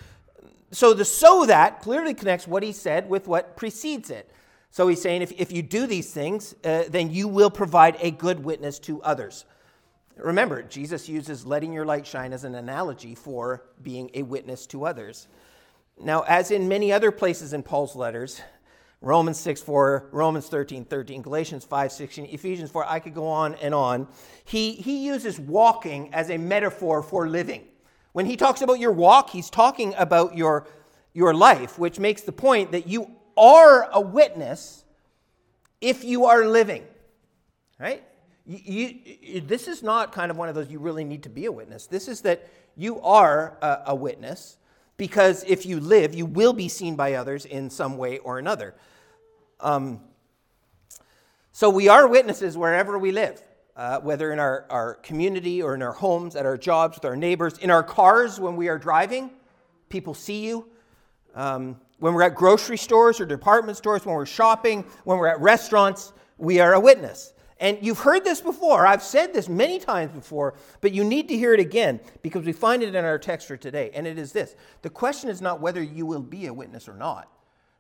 So 0.72 0.94
the 0.94 1.04
so 1.04 1.46
that 1.46 1.80
clearly 1.80 2.14
connects 2.14 2.46
what 2.46 2.62
he 2.62 2.72
said 2.72 3.08
with 3.08 3.26
what 3.26 3.56
precedes 3.56 4.10
it. 4.10 4.30
So 4.70 4.86
he's 4.86 5.02
saying, 5.02 5.22
if, 5.22 5.32
if 5.32 5.50
you 5.50 5.62
do 5.62 5.86
these 5.86 6.12
things, 6.12 6.54
uh, 6.64 6.84
then 6.88 7.10
you 7.10 7.26
will 7.26 7.50
provide 7.50 7.96
a 8.00 8.12
good 8.12 8.44
witness 8.44 8.78
to 8.80 9.02
others. 9.02 9.44
Remember, 10.16 10.62
Jesus 10.62 11.08
uses 11.08 11.44
letting 11.44 11.72
your 11.72 11.84
light 11.84 12.06
shine 12.06 12.32
as 12.32 12.44
an 12.44 12.54
analogy 12.54 13.16
for 13.16 13.64
being 13.82 14.10
a 14.14 14.22
witness 14.22 14.66
to 14.66 14.84
others. 14.84 15.26
Now, 16.02 16.22
as 16.22 16.50
in 16.50 16.66
many 16.66 16.92
other 16.92 17.10
places 17.10 17.52
in 17.52 17.62
Paul's 17.62 17.94
letters, 17.94 18.40
Romans 19.02 19.38
6 19.38 19.62
4, 19.62 20.08
Romans 20.12 20.48
13 20.48 20.84
13, 20.84 21.22
Galatians 21.22 21.64
5 21.64 21.92
16, 21.92 22.26
Ephesians 22.26 22.70
4, 22.70 22.86
I 22.86 23.00
could 23.00 23.14
go 23.14 23.26
on 23.26 23.54
and 23.56 23.74
on. 23.74 24.08
He, 24.44 24.72
he 24.72 25.06
uses 25.06 25.38
walking 25.38 26.12
as 26.14 26.30
a 26.30 26.38
metaphor 26.38 27.02
for 27.02 27.28
living. 27.28 27.64
When 28.12 28.26
he 28.26 28.36
talks 28.36 28.62
about 28.62 28.78
your 28.78 28.92
walk, 28.92 29.30
he's 29.30 29.50
talking 29.50 29.94
about 29.96 30.36
your, 30.36 30.66
your 31.12 31.32
life, 31.32 31.78
which 31.78 31.98
makes 31.98 32.22
the 32.22 32.32
point 32.32 32.72
that 32.72 32.86
you 32.86 33.10
are 33.36 33.88
a 33.92 34.00
witness 34.00 34.84
if 35.80 36.02
you 36.02 36.26
are 36.26 36.46
living. 36.46 36.84
Right? 37.78 38.02
You, 38.46 38.98
you, 39.22 39.40
this 39.42 39.68
is 39.68 39.82
not 39.82 40.12
kind 40.12 40.30
of 40.30 40.36
one 40.36 40.48
of 40.48 40.54
those 40.54 40.70
you 40.70 40.78
really 40.78 41.04
need 41.04 41.22
to 41.22 41.30
be 41.30 41.44
a 41.44 41.52
witness. 41.52 41.86
This 41.86 42.08
is 42.08 42.22
that 42.22 42.48
you 42.76 43.00
are 43.00 43.56
a, 43.62 43.78
a 43.88 43.94
witness 43.94 44.56
because 45.00 45.44
if 45.44 45.64
you 45.64 45.80
live, 45.80 46.14
you 46.14 46.26
will 46.26 46.52
be 46.52 46.68
seen 46.68 46.94
by 46.94 47.14
others 47.14 47.46
in 47.46 47.70
some 47.70 47.96
way 47.96 48.18
or 48.18 48.38
another. 48.38 48.74
Um, 49.58 50.02
so 51.52 51.70
we 51.70 51.88
are 51.88 52.06
witnesses 52.06 52.54
wherever 52.54 52.98
we 52.98 53.10
live, 53.10 53.42
uh, 53.76 54.00
whether 54.00 54.30
in 54.30 54.38
our, 54.38 54.66
our 54.68 54.94
community 54.96 55.62
or 55.62 55.74
in 55.74 55.80
our 55.80 55.94
homes, 55.94 56.36
at 56.36 56.44
our 56.44 56.58
jobs, 56.58 56.98
with 56.98 57.06
our 57.06 57.16
neighbors, 57.16 57.56
in 57.56 57.70
our 57.70 57.82
cars 57.82 58.38
when 58.38 58.56
we 58.56 58.68
are 58.68 58.76
driving. 58.76 59.30
People 59.88 60.12
see 60.12 60.44
you. 60.46 60.68
Um, 61.34 61.80
when 61.98 62.12
we're 62.12 62.24
at 62.24 62.34
grocery 62.34 62.76
stores 62.76 63.22
or 63.22 63.24
department 63.24 63.78
stores, 63.78 64.04
when 64.04 64.14
we're 64.14 64.26
shopping, 64.26 64.84
when 65.04 65.16
we're 65.16 65.28
at 65.28 65.40
restaurants, 65.40 66.12
we 66.36 66.60
are 66.60 66.74
a 66.74 66.80
witness. 66.80 67.32
And 67.60 67.76
you've 67.82 67.98
heard 67.98 68.24
this 68.24 68.40
before. 68.40 68.86
I've 68.86 69.02
said 69.02 69.34
this 69.34 69.46
many 69.46 69.78
times 69.78 70.12
before, 70.12 70.54
but 70.80 70.92
you 70.92 71.04
need 71.04 71.28
to 71.28 71.36
hear 71.36 71.52
it 71.52 71.60
again 71.60 72.00
because 72.22 72.46
we 72.46 72.52
find 72.52 72.82
it 72.82 72.94
in 72.94 73.04
our 73.04 73.18
text 73.18 73.46
for 73.46 73.58
today. 73.58 73.90
And 73.92 74.06
it 74.06 74.18
is 74.18 74.32
this 74.32 74.56
the 74.80 74.88
question 74.90 75.28
is 75.28 75.42
not 75.42 75.60
whether 75.60 75.82
you 75.82 76.06
will 76.06 76.22
be 76.22 76.46
a 76.46 76.54
witness 76.54 76.88
or 76.88 76.94
not, 76.94 77.30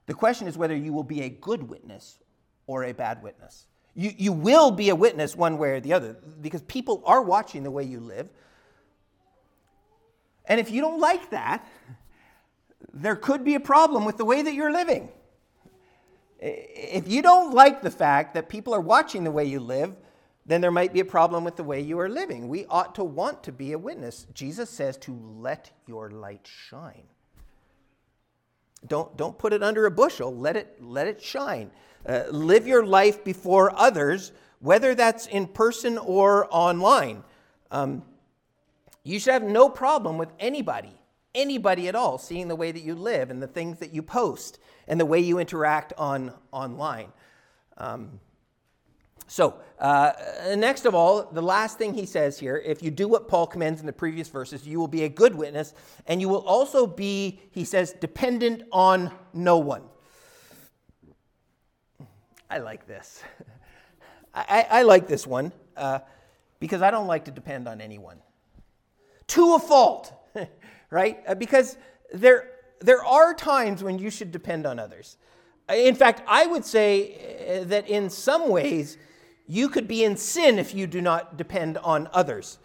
the 0.06 0.14
question 0.14 0.46
is 0.46 0.58
whether 0.58 0.76
you 0.76 0.92
will 0.92 1.02
be 1.02 1.22
a 1.22 1.30
good 1.30 1.62
witness 1.62 2.18
or 2.66 2.84
a 2.84 2.92
bad 2.92 3.22
witness. 3.22 3.66
You, 3.94 4.12
you 4.16 4.32
will 4.32 4.70
be 4.70 4.90
a 4.90 4.94
witness 4.94 5.34
one 5.34 5.56
way 5.56 5.70
or 5.70 5.80
the 5.80 5.94
other 5.94 6.16
because 6.40 6.62
people 6.62 7.02
are 7.06 7.22
watching 7.22 7.62
the 7.62 7.70
way 7.70 7.82
you 7.82 8.00
live. 8.00 8.28
And 10.44 10.60
if 10.60 10.70
you 10.70 10.80
don't 10.80 11.00
like 11.00 11.30
that, 11.30 11.66
there 12.92 13.16
could 13.16 13.44
be 13.44 13.54
a 13.54 13.60
problem 13.60 14.04
with 14.04 14.18
the 14.18 14.24
way 14.24 14.42
that 14.42 14.52
you're 14.52 14.72
living. 14.72 15.08
If 16.40 17.06
you 17.06 17.20
don't 17.20 17.54
like 17.54 17.82
the 17.82 17.90
fact 17.90 18.34
that 18.34 18.48
people 18.48 18.74
are 18.74 18.80
watching 18.80 19.24
the 19.24 19.30
way 19.30 19.44
you 19.44 19.60
live, 19.60 19.94
then 20.46 20.60
there 20.60 20.70
might 20.70 20.92
be 20.92 21.00
a 21.00 21.04
problem 21.04 21.44
with 21.44 21.56
the 21.56 21.64
way 21.64 21.80
you 21.80 21.98
are 22.00 22.08
living. 22.08 22.48
We 22.48 22.64
ought 22.66 22.94
to 22.94 23.04
want 23.04 23.42
to 23.44 23.52
be 23.52 23.72
a 23.72 23.78
witness. 23.78 24.26
Jesus 24.32 24.70
says 24.70 24.96
to 24.98 25.12
let 25.38 25.70
your 25.86 26.10
light 26.10 26.48
shine. 26.50 27.04
Don't, 28.86 29.14
don't 29.18 29.36
put 29.36 29.52
it 29.52 29.62
under 29.62 29.84
a 29.84 29.90
bushel, 29.90 30.34
let 30.34 30.56
it, 30.56 30.82
let 30.82 31.06
it 31.06 31.22
shine. 31.22 31.70
Uh, 32.06 32.24
live 32.30 32.66
your 32.66 32.86
life 32.86 33.22
before 33.22 33.78
others, 33.78 34.32
whether 34.60 34.94
that's 34.94 35.26
in 35.26 35.46
person 35.46 35.98
or 35.98 36.48
online. 36.50 37.22
Um, 37.70 38.02
you 39.04 39.20
should 39.20 39.34
have 39.34 39.42
no 39.42 39.68
problem 39.68 40.16
with 40.16 40.30
anybody 40.38 40.99
anybody 41.34 41.88
at 41.88 41.94
all 41.94 42.18
seeing 42.18 42.48
the 42.48 42.56
way 42.56 42.72
that 42.72 42.82
you 42.82 42.94
live 42.94 43.30
and 43.30 43.42
the 43.42 43.46
things 43.46 43.78
that 43.78 43.92
you 43.92 44.02
post 44.02 44.58
and 44.88 44.98
the 44.98 45.06
way 45.06 45.20
you 45.20 45.38
interact 45.38 45.92
on 45.96 46.32
online. 46.52 47.12
Um, 47.76 48.20
so, 49.26 49.60
uh, 49.78 50.12
next 50.56 50.86
of 50.86 50.94
all, 50.94 51.22
the 51.30 51.40
last 51.40 51.78
thing 51.78 51.94
he 51.94 52.04
says 52.04 52.36
here 52.38 52.60
if 52.64 52.82
you 52.82 52.90
do 52.90 53.06
what 53.06 53.28
Paul 53.28 53.46
commends 53.46 53.80
in 53.80 53.86
the 53.86 53.92
previous 53.92 54.28
verses, 54.28 54.66
you 54.66 54.80
will 54.80 54.88
be 54.88 55.04
a 55.04 55.08
good 55.08 55.36
witness, 55.36 55.72
and 56.06 56.20
you 56.20 56.28
will 56.28 56.44
also 56.46 56.84
be, 56.84 57.40
he 57.52 57.64
says, 57.64 57.92
dependent 57.92 58.64
on 58.72 59.12
no 59.32 59.58
one. 59.58 59.82
I 62.50 62.58
like 62.58 62.88
this. 62.88 63.22
I, 64.34 64.66
I, 64.68 64.82
like 64.82 65.06
this 65.06 65.26
one 65.26 65.52
uh, 65.76 66.00
because 66.58 66.82
I 66.82 66.90
don't 66.90 67.06
like 67.06 67.24
to 67.26 67.30
depend 67.30 67.68
on 67.68 67.80
anyone. 67.80 68.18
To 69.28 69.54
a 69.54 69.58
fault 69.60 70.12
right? 70.90 71.22
Uh, 71.26 71.34
because 71.34 71.76
there, 72.12 72.50
there 72.80 73.04
are 73.04 73.34
times 73.34 73.82
when 73.82 73.98
you 73.98 74.10
should 74.10 74.32
depend 74.32 74.66
on 74.66 74.78
others. 74.78 75.16
Uh, 75.68 75.74
in 75.74 75.94
fact, 75.94 76.22
I 76.26 76.46
would 76.46 76.64
say 76.64 77.60
uh, 77.62 77.64
that 77.64 77.88
in 77.88 78.10
some 78.10 78.48
ways, 78.48 78.98
you 79.46 79.68
could 79.68 79.88
be 79.88 80.04
in 80.04 80.16
sin 80.16 80.58
if 80.58 80.74
you 80.74 80.86
do 80.86 81.00
not 81.00 81.36
depend 81.36 81.78
on 81.78 82.08
others. 82.12 82.58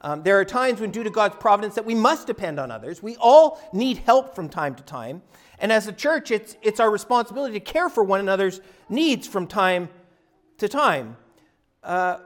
Um, 0.00 0.24
there 0.24 0.38
are 0.40 0.44
times 0.44 0.80
when, 0.80 0.90
due 0.90 1.04
to 1.04 1.10
God's 1.10 1.36
providence, 1.36 1.76
that 1.76 1.84
we 1.84 1.94
must 1.94 2.26
depend 2.26 2.58
on 2.58 2.72
others. 2.72 3.02
We 3.02 3.16
all 3.16 3.60
need 3.72 3.98
help 3.98 4.34
from 4.34 4.48
time 4.48 4.74
to 4.74 4.82
time. 4.82 5.22
And 5.60 5.70
as 5.70 5.86
a 5.86 5.92
church, 5.92 6.32
it's, 6.32 6.56
it's 6.60 6.80
our 6.80 6.90
responsibility 6.90 7.54
to 7.54 7.60
care 7.60 7.88
for 7.88 8.02
one 8.02 8.18
another's 8.18 8.60
needs 8.88 9.28
from 9.28 9.46
time 9.46 9.88
to 10.58 10.68
time. 10.68 11.16
Uh, 11.84 12.18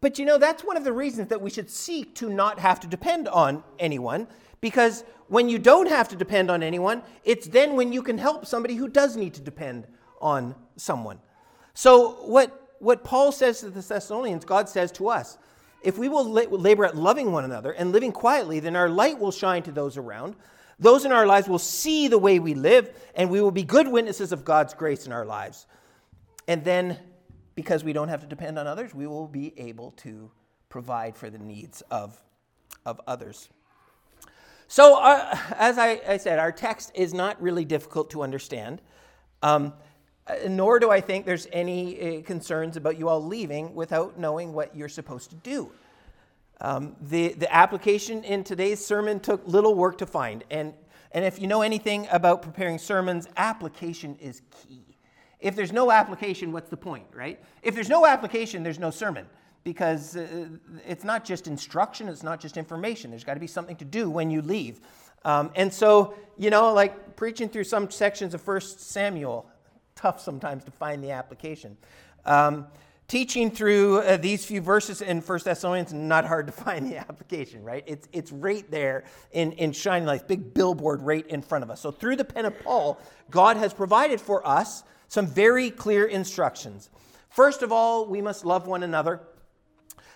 but 0.00 0.18
you 0.18 0.24
know, 0.24 0.38
that's 0.38 0.62
one 0.62 0.76
of 0.76 0.84
the 0.84 0.92
reasons 0.92 1.28
that 1.28 1.40
we 1.40 1.50
should 1.50 1.70
seek 1.70 2.14
to 2.16 2.28
not 2.28 2.58
have 2.58 2.80
to 2.80 2.86
depend 2.86 3.28
on 3.28 3.62
anyone, 3.78 4.28
because 4.60 5.04
when 5.28 5.48
you 5.48 5.58
don't 5.58 5.88
have 5.88 6.08
to 6.08 6.16
depend 6.16 6.50
on 6.50 6.62
anyone, 6.62 7.02
it's 7.24 7.46
then 7.48 7.76
when 7.76 7.92
you 7.92 8.02
can 8.02 8.18
help 8.18 8.46
somebody 8.46 8.74
who 8.74 8.88
does 8.88 9.16
need 9.16 9.34
to 9.34 9.40
depend 9.40 9.86
on 10.20 10.54
someone. 10.76 11.18
So, 11.74 12.12
what, 12.26 12.74
what 12.78 13.04
Paul 13.04 13.32
says 13.32 13.60
to 13.60 13.70
the 13.70 13.80
Thessalonians, 13.80 14.44
God 14.44 14.68
says 14.68 14.90
to 14.92 15.08
us 15.08 15.38
if 15.82 15.96
we 15.96 16.08
will 16.08 16.28
labor 16.28 16.84
at 16.84 16.96
loving 16.96 17.30
one 17.30 17.44
another 17.44 17.72
and 17.72 17.92
living 17.92 18.12
quietly, 18.12 18.60
then 18.60 18.74
our 18.74 18.88
light 18.88 19.18
will 19.18 19.30
shine 19.30 19.62
to 19.64 19.72
those 19.72 19.96
around. 19.96 20.34
Those 20.80 21.04
in 21.04 21.12
our 21.12 21.26
lives 21.26 21.48
will 21.48 21.58
see 21.58 22.08
the 22.08 22.18
way 22.18 22.38
we 22.38 22.54
live, 22.54 22.90
and 23.14 23.30
we 23.30 23.40
will 23.40 23.50
be 23.50 23.64
good 23.64 23.88
witnesses 23.88 24.32
of 24.32 24.44
God's 24.44 24.74
grace 24.74 25.06
in 25.06 25.12
our 25.12 25.24
lives. 25.24 25.66
And 26.46 26.64
then 26.64 26.98
because 27.58 27.82
we 27.82 27.92
don't 27.92 28.06
have 28.06 28.20
to 28.20 28.26
depend 28.28 28.56
on 28.56 28.68
others, 28.68 28.94
we 28.94 29.04
will 29.08 29.26
be 29.26 29.52
able 29.58 29.90
to 29.90 30.30
provide 30.68 31.16
for 31.16 31.28
the 31.28 31.40
needs 31.40 31.80
of, 31.90 32.16
of 32.86 33.00
others. 33.04 33.48
So, 34.68 35.02
uh, 35.02 35.36
as 35.56 35.76
I, 35.76 36.00
I, 36.06 36.18
said, 36.18 36.38
our 36.38 36.52
text 36.52 36.92
is 36.94 37.12
not 37.12 37.42
really 37.42 37.64
difficult 37.64 38.10
to 38.10 38.22
understand, 38.22 38.80
um, 39.42 39.72
uh, 40.28 40.36
nor 40.48 40.78
do 40.78 40.88
I 40.92 41.00
think 41.00 41.26
there's 41.26 41.48
any 41.52 42.18
uh, 42.18 42.22
concerns 42.22 42.76
about 42.76 42.96
you 42.96 43.08
all 43.08 43.24
leaving 43.24 43.74
without 43.74 44.20
knowing 44.20 44.52
what 44.52 44.76
you're 44.76 44.88
supposed 44.88 45.30
to 45.30 45.36
do. 45.36 45.72
Um, 46.60 46.94
the, 47.00 47.32
the 47.32 47.52
application 47.52 48.22
in 48.22 48.44
today's 48.44 48.86
sermon 48.86 49.18
took 49.18 49.44
little 49.48 49.74
work 49.74 49.98
to 49.98 50.06
find, 50.06 50.44
and, 50.48 50.74
and 51.10 51.24
if 51.24 51.40
you 51.40 51.48
know 51.48 51.62
anything 51.62 52.06
about 52.12 52.40
preparing 52.40 52.78
sermons, 52.78 53.26
application 53.36 54.14
is 54.20 54.42
key. 54.62 54.87
If 55.40 55.54
there's 55.54 55.72
no 55.72 55.90
application, 55.90 56.52
what's 56.52 56.68
the 56.68 56.76
point, 56.76 57.06
right? 57.14 57.40
If 57.62 57.74
there's 57.74 57.88
no 57.88 58.06
application, 58.06 58.62
there's 58.62 58.78
no 58.78 58.90
sermon 58.90 59.26
because 59.64 60.16
uh, 60.16 60.48
it's 60.86 61.04
not 61.04 61.24
just 61.24 61.46
instruction, 61.46 62.08
it's 62.08 62.22
not 62.22 62.40
just 62.40 62.56
information. 62.56 63.10
There's 63.10 63.24
got 63.24 63.34
to 63.34 63.40
be 63.40 63.46
something 63.46 63.76
to 63.76 63.84
do 63.84 64.10
when 64.10 64.30
you 64.30 64.42
leave. 64.42 64.80
Um, 65.24 65.50
and 65.54 65.72
so, 65.72 66.14
you 66.36 66.50
know, 66.50 66.72
like 66.72 67.16
preaching 67.16 67.48
through 67.48 67.64
some 67.64 67.90
sections 67.90 68.34
of 68.34 68.40
First 68.40 68.80
Samuel, 68.80 69.48
tough 69.94 70.20
sometimes 70.20 70.64
to 70.64 70.70
find 70.70 71.02
the 71.02 71.10
application. 71.10 71.76
Um, 72.24 72.66
teaching 73.08 73.50
through 73.50 73.98
uh, 73.98 74.16
these 74.16 74.44
few 74.44 74.60
verses 74.60 75.02
in 75.02 75.20
First 75.20 75.46
Thessalonians, 75.46 75.92
not 75.92 76.24
hard 76.24 76.46
to 76.46 76.52
find 76.64 76.90
the 76.90 76.98
application, 76.98 77.64
right? 77.64 77.82
It's, 77.86 78.08
it's 78.12 78.30
right 78.30 78.68
there 78.70 79.04
in, 79.32 79.52
in 79.52 79.72
shining 79.72 80.06
lights, 80.06 80.24
big 80.24 80.54
billboard 80.54 81.02
right 81.02 81.26
in 81.26 81.42
front 81.42 81.64
of 81.64 81.70
us. 81.70 81.80
So 81.80 81.90
through 81.90 82.16
the 82.16 82.24
pen 82.24 82.44
of 82.44 82.58
Paul, 82.60 83.00
God 83.30 83.56
has 83.56 83.74
provided 83.74 84.20
for 84.20 84.46
us 84.46 84.84
some 85.08 85.26
very 85.26 85.70
clear 85.70 86.04
instructions. 86.04 86.90
First 87.30 87.62
of 87.62 87.72
all, 87.72 88.06
we 88.06 88.22
must 88.22 88.44
love 88.44 88.66
one 88.66 88.82
another. 88.82 89.20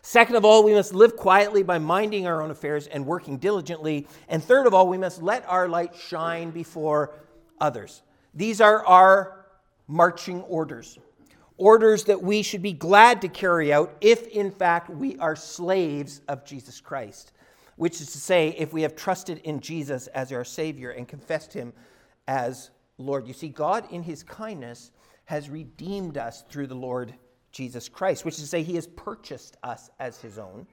Second 0.03 0.37
of 0.37 0.45
all, 0.45 0.65
we 0.65 0.75
must 0.75 0.95
live 0.95 1.17
quietly 1.17 1.63
by 1.63 1.79
minding 1.79 2.27
our 2.27 2.43
own 2.43 2.51
affairs 2.51 2.87
and 2.87 3.07
working 3.07 3.39
diligently. 3.39 4.07
And 4.29 4.43
third 4.43 4.67
of 4.67 4.75
all, 4.75 4.89
we 4.89 4.99
must 4.99 5.23
let 5.23 5.49
our 5.49 5.69
light 5.69 5.95
shine 5.95 6.51
before 6.51 7.15
others. 7.61 8.03
These 8.35 8.61
are 8.61 8.85
our 8.87 9.47
marching 9.87 10.43
orders 10.43 10.99
orders 11.63 12.05
that 12.05 12.21
we 12.21 12.43
should 12.43 12.63
be 12.63 12.73
glad 12.73 13.21
to 13.21 13.29
carry 13.29 13.73
out 13.73 13.95
if, 14.01 14.27
in 14.29 14.51
fact, 14.51 14.91
we 14.91 15.17
are 15.19 15.37
slaves 15.37 16.21
of 16.27 16.45
Jesus 16.45 16.81
Christ, 16.81 17.31
which 17.77 18.01
is 18.01 18.11
to 18.13 18.19
say, 18.19 18.49
if 18.59 18.73
we 18.73 18.83
have 18.83 18.97
trusted 18.97 19.39
in 19.45 19.61
Jesus 19.61 20.09
as 20.09 20.33
our 20.33 20.45
Savior 20.45 20.91
and 20.91 21.07
confessed 21.07 21.53
Him 21.53 21.73
as 22.27 22.71
Lord. 23.03 23.27
You 23.27 23.35
see, 23.35 23.49
God, 23.49 23.87
in 23.91 24.03
His 24.03 24.23
kindness, 24.23 24.91
has 25.27 25.51
redeemed 25.51 26.19
us 26.19 26.45
through 26.49 26.67
the 26.67 26.75
Lord 26.75 27.15
Jesus 27.53 27.89
Christ, 27.89 28.25
which 28.25 28.35
is 28.35 28.41
to 28.41 28.47
say, 28.47 28.63
He 28.63 28.75
has 28.77 28.87
purchased 28.87 29.57
us 29.63 29.91
as 29.99 30.21
His 30.21 30.39
own. 30.39 30.67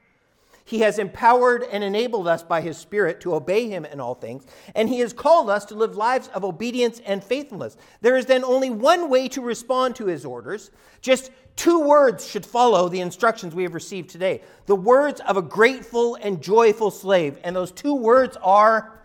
He 0.66 0.80
has 0.80 1.00
empowered 1.00 1.64
and 1.64 1.84
enabled 1.84 2.28
us 2.28 2.44
by 2.44 2.62
His 2.62 2.78
Spirit 2.78 3.22
to 3.22 3.34
obey 3.34 3.68
Him 3.68 3.86
in 3.86 4.00
all 4.00 4.14
things, 4.14 4.46
and 4.76 4.88
He 4.88 5.00
has 5.00 5.14
called 5.14 5.50
us 5.50 5.66
to 5.66 5.76
live 5.76 5.96
lives 5.96 6.28
of 6.30 6.46
obedience 6.46 7.02
and 7.06 7.24
faithfulness. 7.24 7.76
There 8.02 8.16
is 8.16 8.28
then 8.28 8.44
only 8.44 8.70
one 8.70 9.10
way 9.10 9.28
to 9.30 9.42
respond 9.42 9.96
to 9.96 10.06
His 10.06 10.26
orders. 10.26 10.72
Just 11.02 11.32
two 11.56 11.80
words 11.80 12.28
should 12.28 12.46
follow 12.46 12.88
the 12.88 13.02
instructions 13.02 13.56
we 13.56 13.64
have 13.64 13.74
received 13.74 14.10
today 14.10 14.42
the 14.68 14.76
words 14.76 15.22
of 15.22 15.38
a 15.38 15.42
grateful 15.42 16.16
and 16.16 16.42
joyful 16.42 16.92
slave. 16.92 17.38
And 17.44 17.56
those 17.56 17.72
two 17.72 17.96
words 17.96 18.38
are, 18.42 18.96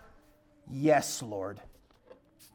Yes, 0.71 1.23
Lord. 1.23 1.61